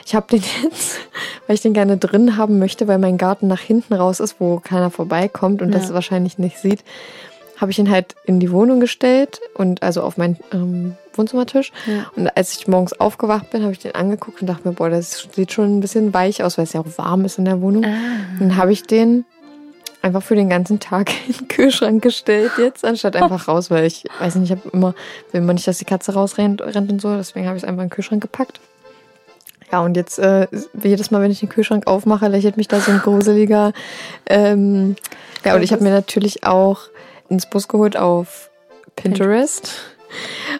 [0.06, 0.98] Ich habe den jetzt,
[1.46, 4.60] weil ich den gerne drin haben möchte, weil mein Garten nach hinten raus ist, wo
[4.60, 5.94] keiner vorbeikommt und das Ja.
[5.94, 6.84] wahrscheinlich nicht sieht,
[7.56, 11.72] habe ich ihn halt in die Wohnung gestellt und also auf meinen ähm, Wohnzimmertisch.
[11.86, 12.10] Ja.
[12.16, 15.28] Und als ich morgens aufgewacht bin, habe ich den angeguckt und dachte mir, boah, das
[15.32, 17.84] sieht schon ein bisschen weich aus, weil es ja auch warm ist in der Wohnung.
[18.38, 19.24] Dann habe ich den
[20.02, 24.04] einfach für den ganzen Tag in den Kühlschrank gestellt jetzt, anstatt einfach raus, weil ich
[24.18, 24.94] weiß nicht, ich habe immer,
[25.30, 27.82] will immer nicht, dass die Katze rausrennt rennt und so, deswegen habe ich es einfach
[27.82, 28.60] in den Kühlschrank gepackt.
[29.70, 30.48] Ja, und jetzt äh,
[30.82, 33.72] jedes Mal, wenn ich den Kühlschrank aufmache, lächelt mich da so ein gruseliger.
[34.26, 34.96] Ähm,
[35.46, 36.80] ja, und ich habe mir natürlich auch
[37.30, 38.50] ins Bus geholt auf
[38.96, 39.72] Pinterest.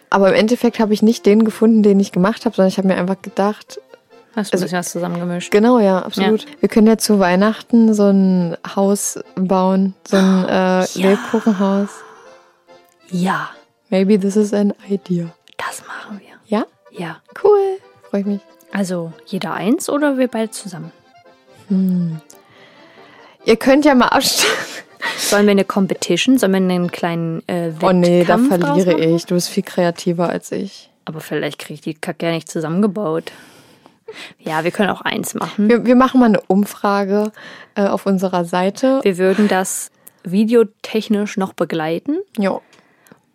[0.09, 2.87] Aber im Endeffekt habe ich nicht den gefunden, den ich gemacht habe, sondern ich habe
[2.87, 3.79] mir einfach gedacht,
[4.35, 5.51] Hast du ein Also- bisschen was zusammengemischt?
[5.51, 6.45] Genau, ja, absolut.
[6.59, 11.89] Wir können ja zu Weihnachten so ein Haus bauen, so ein äh, Lebkuchenhaus.
[13.11, 13.49] Ja,
[13.89, 15.27] Maybe this is an idea.
[15.57, 16.33] das machen wir.
[16.47, 16.65] Ja?
[16.89, 17.17] Ja.
[17.43, 17.77] Cool.
[18.09, 18.41] Freue ich mich.
[18.71, 20.91] Also jeder eins oder wir beide zusammen?
[23.45, 24.53] Ihr könnt ja mal abstimmen.
[25.17, 26.37] Sollen wir eine Competition?
[26.37, 29.25] Sollen wir einen kleinen äh, Wettkampf Oh nee, da verliere ich.
[29.25, 30.89] Du bist viel kreativer als ich.
[31.05, 33.31] Aber vielleicht kriege ich die Kacke ja nicht zusammengebaut.
[34.39, 35.67] Ja, wir können auch eins machen.
[35.69, 37.31] Wir, wir machen mal eine Umfrage
[37.75, 39.01] äh, auf unserer Seite.
[39.03, 39.91] Wir würden das
[40.23, 42.61] videotechnisch noch begleiten Jo.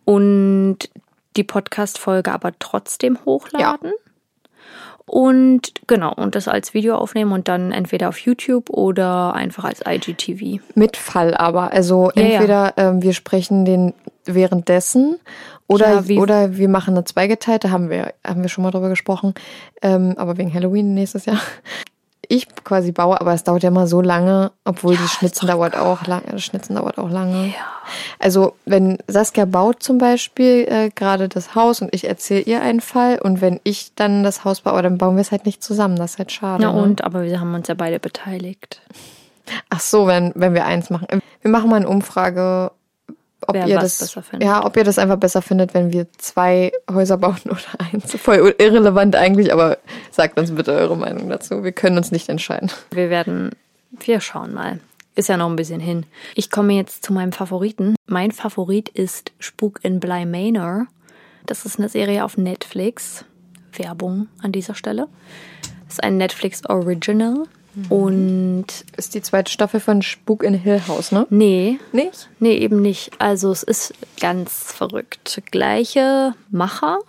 [0.05, 0.77] und
[1.35, 3.91] die Podcast-Folge aber trotzdem hochladen.
[5.09, 9.81] Und genau, und das als Video aufnehmen und dann entweder auf YouTube oder einfach als
[9.85, 10.61] IGTV.
[10.75, 11.71] Mit Fall aber.
[11.71, 12.29] Also Ja, ja.
[12.29, 13.93] entweder ähm, wir sprechen den
[14.25, 15.17] währenddessen
[15.67, 19.35] oder, Ja, oder wir machen eine zweigeteilte, haben wir, haben wir schon mal drüber gesprochen.
[19.81, 21.39] Ähm, aber wegen Halloween nächstes Jahr.
[22.31, 26.05] Ich quasi baue, aber es dauert ja immer so lange, obwohl die Schnitzen dauert auch
[26.05, 26.27] lange.
[26.29, 27.55] Das Schnitzen dauert auch lange.
[28.19, 32.81] Also wenn Saskia baut zum Beispiel äh, gerade das Haus und ich erzähle ihr einen
[32.81, 35.95] Fall und wenn ich dann das Haus baue, dann bauen wir es halt nicht zusammen.
[35.95, 36.63] Das ist halt schade.
[36.63, 36.79] Na ne?
[36.79, 38.79] und, aber wir haben uns ja beide beteiligt.
[39.71, 41.07] Ach so, wenn, wenn wir eins machen.
[41.41, 42.71] Wir machen mal eine Umfrage,
[43.47, 47.17] ob Wer ihr das ja, ob ihr das einfach besser findet, wenn wir zwei Häuser
[47.17, 47.59] bauen oder
[47.91, 48.13] eins.
[48.15, 49.77] Voll irrelevant eigentlich, aber
[50.11, 51.63] sagt uns bitte eure Meinung dazu.
[51.63, 52.71] Wir können uns nicht entscheiden.
[52.91, 53.51] Wir werden,
[53.91, 54.79] wir schauen mal.
[55.15, 56.05] Ist ja noch ein bisschen hin.
[56.35, 57.95] Ich komme jetzt zu meinem Favoriten.
[58.05, 60.87] Mein Favorit ist Spuk in Bly Manor.
[61.45, 63.25] Das ist eine Serie auf Netflix.
[63.73, 65.07] Werbung an dieser Stelle.
[65.85, 67.45] Das ist ein Netflix Original.
[67.87, 68.65] Und
[68.97, 71.25] Ist die zweite Staffel von Spuk in Hill House, ne?
[71.29, 72.27] nee, Nicht?
[72.39, 73.11] nee, eben nicht.
[73.19, 75.41] Also es ist ganz verrückt.
[75.51, 76.99] Gleiche Macher,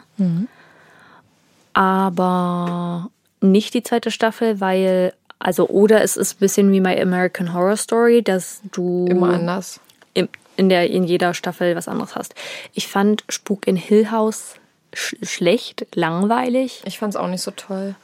[1.73, 3.11] aber
[3.41, 7.77] nicht die zweite Staffel, weil, also, oder es ist ein bisschen wie My American Horror
[7.77, 9.81] Story, dass du Immer anders.
[10.15, 12.35] im, in, der, in jeder Staffel was anderes hast.
[12.75, 14.55] Ich fand Spuk in Hill House
[14.95, 16.83] sch schlecht, langweilig.
[16.85, 17.95] Ich fand's auch nicht so toll.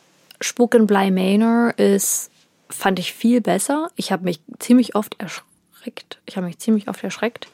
[0.41, 2.31] Spuk in Bly Manor ist,
[2.69, 3.91] fand ich viel besser.
[3.97, 6.19] Ich habe mich ziemlich oft erschreckt.
[6.27, 7.49] Ich habe mich ziemlich oft erschreckt.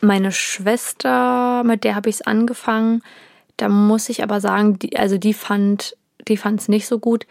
[0.00, 3.02] Meine Schwester, mit der habe ich es angefangen.
[3.56, 5.96] Da muss ich aber sagen, die, also die fand,
[6.28, 7.26] die fand es nicht so gut.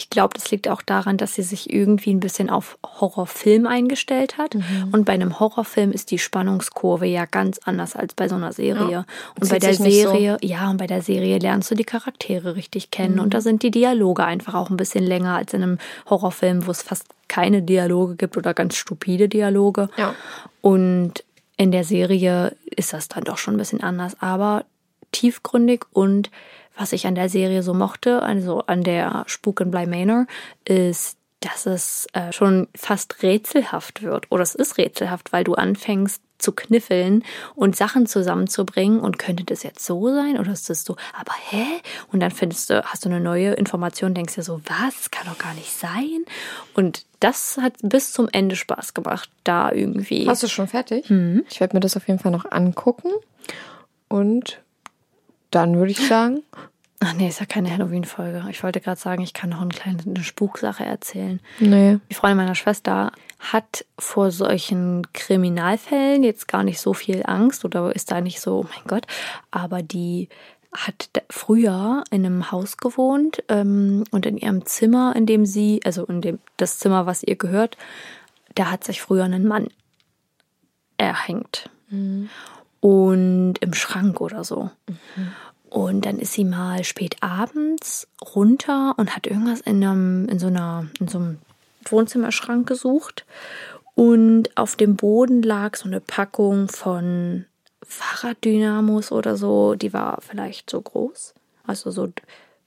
[0.00, 4.38] Ich glaube, das liegt auch daran, dass sie sich irgendwie ein bisschen auf Horrorfilm eingestellt
[4.38, 4.56] hat.
[4.92, 9.04] Und bei einem Horrorfilm ist die Spannungskurve ja ganz anders als bei so einer Serie.
[9.38, 10.10] Und bei der nicht so.
[10.10, 13.20] Serie, ja, und bei der Serie lernst du die Charaktere richtig kennen.
[13.20, 15.78] Und da sind die Dialoge einfach auch ein bisschen länger als in einem
[16.08, 19.90] Horrorfilm, wo es fast keine Dialoge gibt oder ganz stupide Dialoge.
[19.98, 20.14] Ja.
[20.62, 21.24] Und
[21.58, 24.64] in der Serie ist das dann doch schon ein bisschen anders, aber
[25.12, 26.30] tiefgründig und
[26.76, 30.26] was ich an der Serie so mochte, also an der Spuk in Bly Manor,
[30.64, 34.30] ist, dass es äh, schon fast rätselhaft wird.
[34.30, 37.22] Oder es ist rätselhaft, weil du anfängst zu kniffeln
[37.54, 41.64] und Sachen zusammenzubringen und könnte das jetzt so sein oder ist das so, aber hä?
[42.12, 45.10] Und dann findest du, hast du eine neue Information, denkst dir so, was?
[45.10, 46.24] Kann doch gar nicht sein.
[46.74, 50.26] Und das hat bis zum Ende Spaß gemacht, da irgendwie.
[50.26, 51.10] Hast du schon fertig?
[51.10, 51.44] Mhm.
[51.50, 53.10] Ich werde mir das auf jeden Fall noch angucken.
[54.08, 54.60] Und
[55.50, 56.42] dann würde ich sagen,
[57.02, 58.44] Ach nee, ist ja keine Halloween-Folge.
[58.50, 61.40] Ich wollte gerade sagen, ich kann noch eine kleine eine Spuksache erzählen.
[61.58, 61.98] nee.
[62.10, 67.96] Die Freundin meiner Schwester hat vor solchen Kriminalfällen jetzt gar nicht so viel Angst oder
[67.96, 69.06] ist da nicht so, oh mein Gott,
[69.50, 70.28] aber die
[70.72, 76.04] hat früher in einem Haus gewohnt ähm, und in ihrem Zimmer, in dem sie, also
[76.04, 77.78] in dem das Zimmer, was ihr gehört,
[78.54, 79.68] da hat sich früher ein Mann
[80.98, 81.70] erhängt.
[82.80, 84.70] Und im Schrank oder so.
[85.70, 90.48] Und dann ist sie mal spät abends runter und hat irgendwas in, einem, in, so,
[90.48, 91.38] einer, in so einem
[91.84, 93.24] Wohnzimmerschrank gesucht.
[93.94, 97.44] Und auf dem Boden lag so eine Packung von
[97.82, 99.74] Fahrraddynamos oder so.
[99.74, 101.34] Die war vielleicht so groß.
[101.66, 102.08] Also so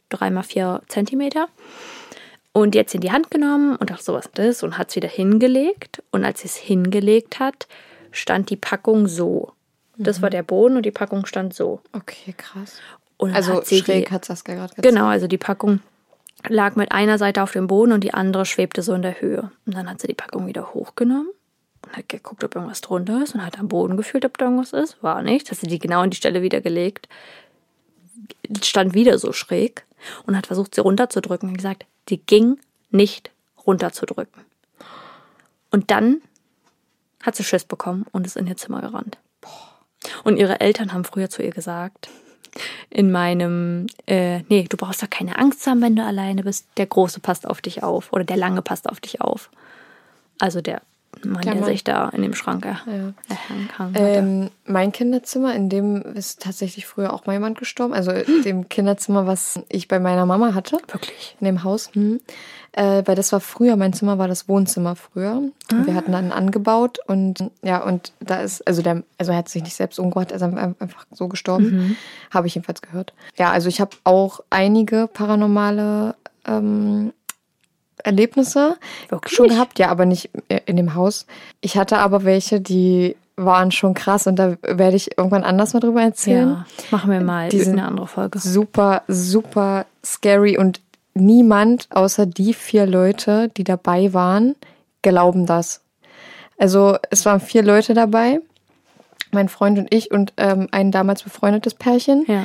[0.09, 1.47] drei mal vier Zentimeter.
[2.53, 4.63] Und sie in die Hand genommen und dachte, so was ist das?
[4.63, 6.03] Und hat es wieder hingelegt.
[6.11, 7.67] Und als sie es hingelegt hat,
[8.11, 9.53] stand die Packung so.
[9.97, 11.81] Das war der Boden und die Packung stand so.
[11.91, 12.77] Okay, krass.
[13.17, 14.87] Und Also hat sie schräg die, hat Saskia gerade gesagt.
[14.87, 15.79] Genau, also die Packung
[16.47, 19.51] lag mit einer Seite auf dem Boden und die andere schwebte so in der Höhe.
[19.65, 21.29] Und dann hat sie die Packung wieder hochgenommen
[21.85, 24.73] und hat geguckt, ob irgendwas drunter ist und hat am Boden gefühlt, ob da irgendwas
[24.73, 25.01] ist.
[25.03, 25.51] War nichts.
[25.51, 27.07] Hat sie die genau an die Stelle wieder gelegt.
[28.61, 29.85] Stand wieder so schräg
[30.25, 31.49] und hat versucht, sie runterzudrücken.
[31.49, 33.31] Und gesagt, die ging nicht
[33.65, 34.43] runterzudrücken.
[35.71, 36.21] Und dann
[37.21, 39.17] hat sie Schiss bekommen und ist in ihr Zimmer gerannt.
[40.23, 42.09] Und ihre Eltern haben früher zu ihr gesagt,
[42.89, 46.67] in meinem, äh, nee, du brauchst doch keine Angst haben, wenn du alleine bist.
[46.77, 49.49] Der Große passt auf dich auf oder der Lange passt auf dich auf.
[50.39, 50.81] Also der
[51.23, 51.63] Der Mann.
[51.63, 52.81] sich da in dem Schrank er,
[53.29, 53.99] erhangen hatte.
[53.99, 57.93] Ähm, mein Kinderzimmer, in dem ist tatsächlich früher auch mal jemand gestorben.
[57.93, 58.11] Also
[58.45, 60.77] dem Kinderzimmer, was ich bei meiner Mama hatte.
[60.87, 61.35] Wirklich?
[61.39, 61.89] In dem Haus.
[61.93, 62.19] Hm.
[62.71, 65.43] Äh, weil das war früher, mein Zimmer war das Wohnzimmer früher.
[65.71, 69.49] Und wir hatten dann angebaut und ja, und da ist, also der, also er hat
[69.49, 71.95] sich nicht selbst umgebracht, er ist einfach so gestorben.
[72.31, 73.13] Habe ich jedenfalls gehört.
[73.37, 76.15] Ja, also ich habe auch einige paranormale
[76.47, 77.13] ähm,
[78.03, 78.77] Erlebnisse
[79.09, 79.35] Wirklich?
[79.35, 80.29] schon gehabt, ja, aber nicht
[80.65, 81.25] in dem Haus.
[81.61, 85.79] Ich hatte aber welche, die waren schon krass und da werde ich irgendwann anders mal
[85.79, 86.49] drüber erzählen.
[86.49, 88.39] Ja, machen wir mal Die sind eine andere Folge.
[88.39, 90.81] Super, super scary und
[91.15, 94.55] niemand außer die vier Leute, die dabei waren,
[95.01, 95.81] glauben das.
[96.57, 98.39] Also es waren vier Leute dabei,
[99.31, 102.25] mein Freund und ich und ähm, ein damals befreundetes Pärchen.
[102.27, 102.43] Ja.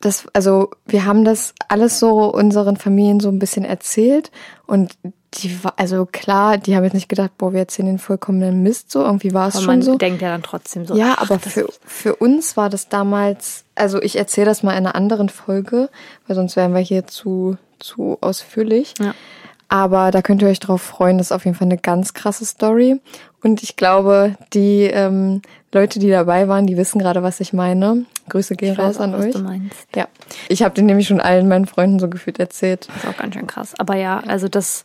[0.00, 4.30] Das, also wir haben das alles so unseren Familien so ein bisschen erzählt
[4.66, 4.96] und
[5.34, 8.90] die war, also klar, die haben jetzt nicht gedacht, boah, wir erzählen den vollkommenen Mist
[8.90, 9.02] so.
[9.02, 9.96] Irgendwie war es Aber schon man so.
[9.96, 10.96] denkt ja dann trotzdem so.
[10.96, 14.94] Ja, aber für, für uns war das damals, also ich erzähle das mal in einer
[14.94, 15.90] anderen Folge,
[16.26, 18.94] weil sonst wären wir hier zu, zu ausführlich.
[18.98, 19.14] Ja.
[19.68, 22.44] Aber da könnt ihr euch drauf freuen, das ist auf jeden Fall eine ganz krasse
[22.44, 23.00] Story.
[23.46, 25.40] Und ich glaube, die ähm,
[25.72, 28.04] Leute, die dabei waren, die wissen gerade, was ich meine.
[28.28, 29.32] Grüße gehen Ich weiß raus an auch, was euch.
[29.34, 29.86] du meinst.
[29.94, 30.08] Ja,
[30.48, 32.88] ich habe den nämlich schon allen meinen Freunden so gefühlt erzählt.
[32.88, 33.74] Das ist auch ganz schön krass.
[33.78, 34.84] Aber ja, also das,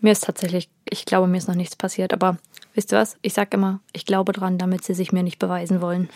[0.00, 2.12] mir ist tatsächlich, ich glaube, mir ist noch nichts passiert.
[2.12, 2.36] Aber
[2.74, 3.16] wisst ihr was?
[3.22, 6.08] Ich sag immer, ich glaube dran, damit sie sich mir nicht beweisen wollen.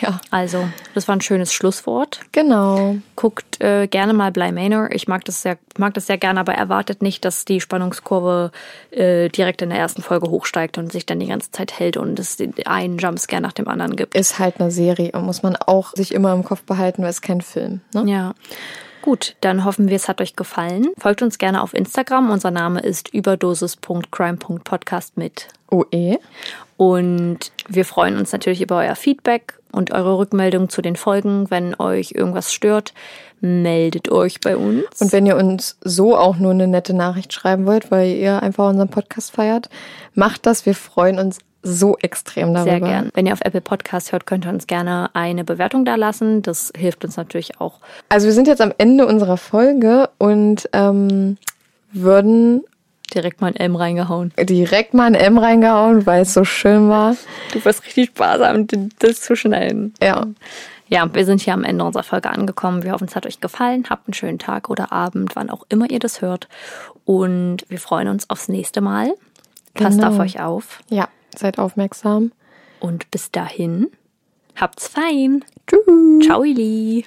[0.00, 0.20] Ja.
[0.30, 2.20] Also, das war ein schönes Schlusswort.
[2.32, 2.96] Genau.
[3.14, 4.88] Guckt äh, gerne mal Bly Manor.
[4.92, 8.50] Ich mag das sehr, mag das sehr gerne, aber erwartet nicht, dass die Spannungskurve
[8.90, 12.18] äh, direkt in der ersten Folge hochsteigt und sich dann die ganze Zeit hält und
[12.18, 12.36] es
[12.66, 14.14] einen Jumpscare nach dem anderen gibt.
[14.14, 17.22] Ist halt eine Serie und muss man auch sich immer im Kopf behalten, weil es
[17.22, 17.80] kein Film.
[17.94, 18.04] Ne?
[18.06, 18.34] Ja.
[19.06, 20.88] Gut, dann hoffen wir, es hat euch gefallen.
[20.98, 22.28] Folgt uns gerne auf Instagram.
[22.28, 26.18] Unser Name ist überdosis.crime.podcast mit OE.
[26.76, 31.50] Und wir freuen uns natürlich über euer Feedback und eure Rückmeldung zu den Folgen.
[31.50, 32.92] Wenn euch irgendwas stört,
[33.40, 34.84] meldet euch bei uns.
[35.00, 38.68] Und wenn ihr uns so auch nur eine nette Nachricht schreiben wollt, weil ihr einfach
[38.68, 39.68] unseren Podcast feiert,
[40.14, 40.66] macht das.
[40.66, 42.70] Wir freuen uns so extrem darüber.
[42.70, 43.10] Sehr gern.
[43.14, 46.42] Wenn ihr auf Apple Podcast hört, könnt ihr uns gerne eine Bewertung da lassen.
[46.42, 47.80] Das hilft uns natürlich auch.
[48.08, 51.38] Also wir sind jetzt am Ende unserer Folge und ähm,
[51.92, 52.64] würden
[53.14, 54.32] direkt mal ein M reingehauen.
[54.38, 57.16] Direkt mal ein M reingehauen, weil es so schön war.
[57.52, 58.66] Du wirst richtig sparsam,
[58.98, 59.94] das zu schneiden.
[60.02, 60.26] Ja.
[60.88, 62.84] Ja, wir sind hier am Ende unserer Folge angekommen.
[62.84, 63.84] Wir hoffen, es hat euch gefallen.
[63.90, 66.48] Habt einen schönen Tag oder Abend, wann auch immer ihr das hört.
[67.04, 69.12] Und wir freuen uns aufs nächste Mal.
[69.74, 70.10] Passt Genau.
[70.12, 70.80] auf euch auf.
[70.88, 72.30] Ja, seid aufmerksam.
[72.78, 73.88] Und bis dahin,
[74.54, 75.44] habt's fein.
[75.66, 76.24] Tschüss.
[76.24, 77.04] Ciao, Ili.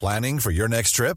[0.00, 1.16] Planning for your next trip?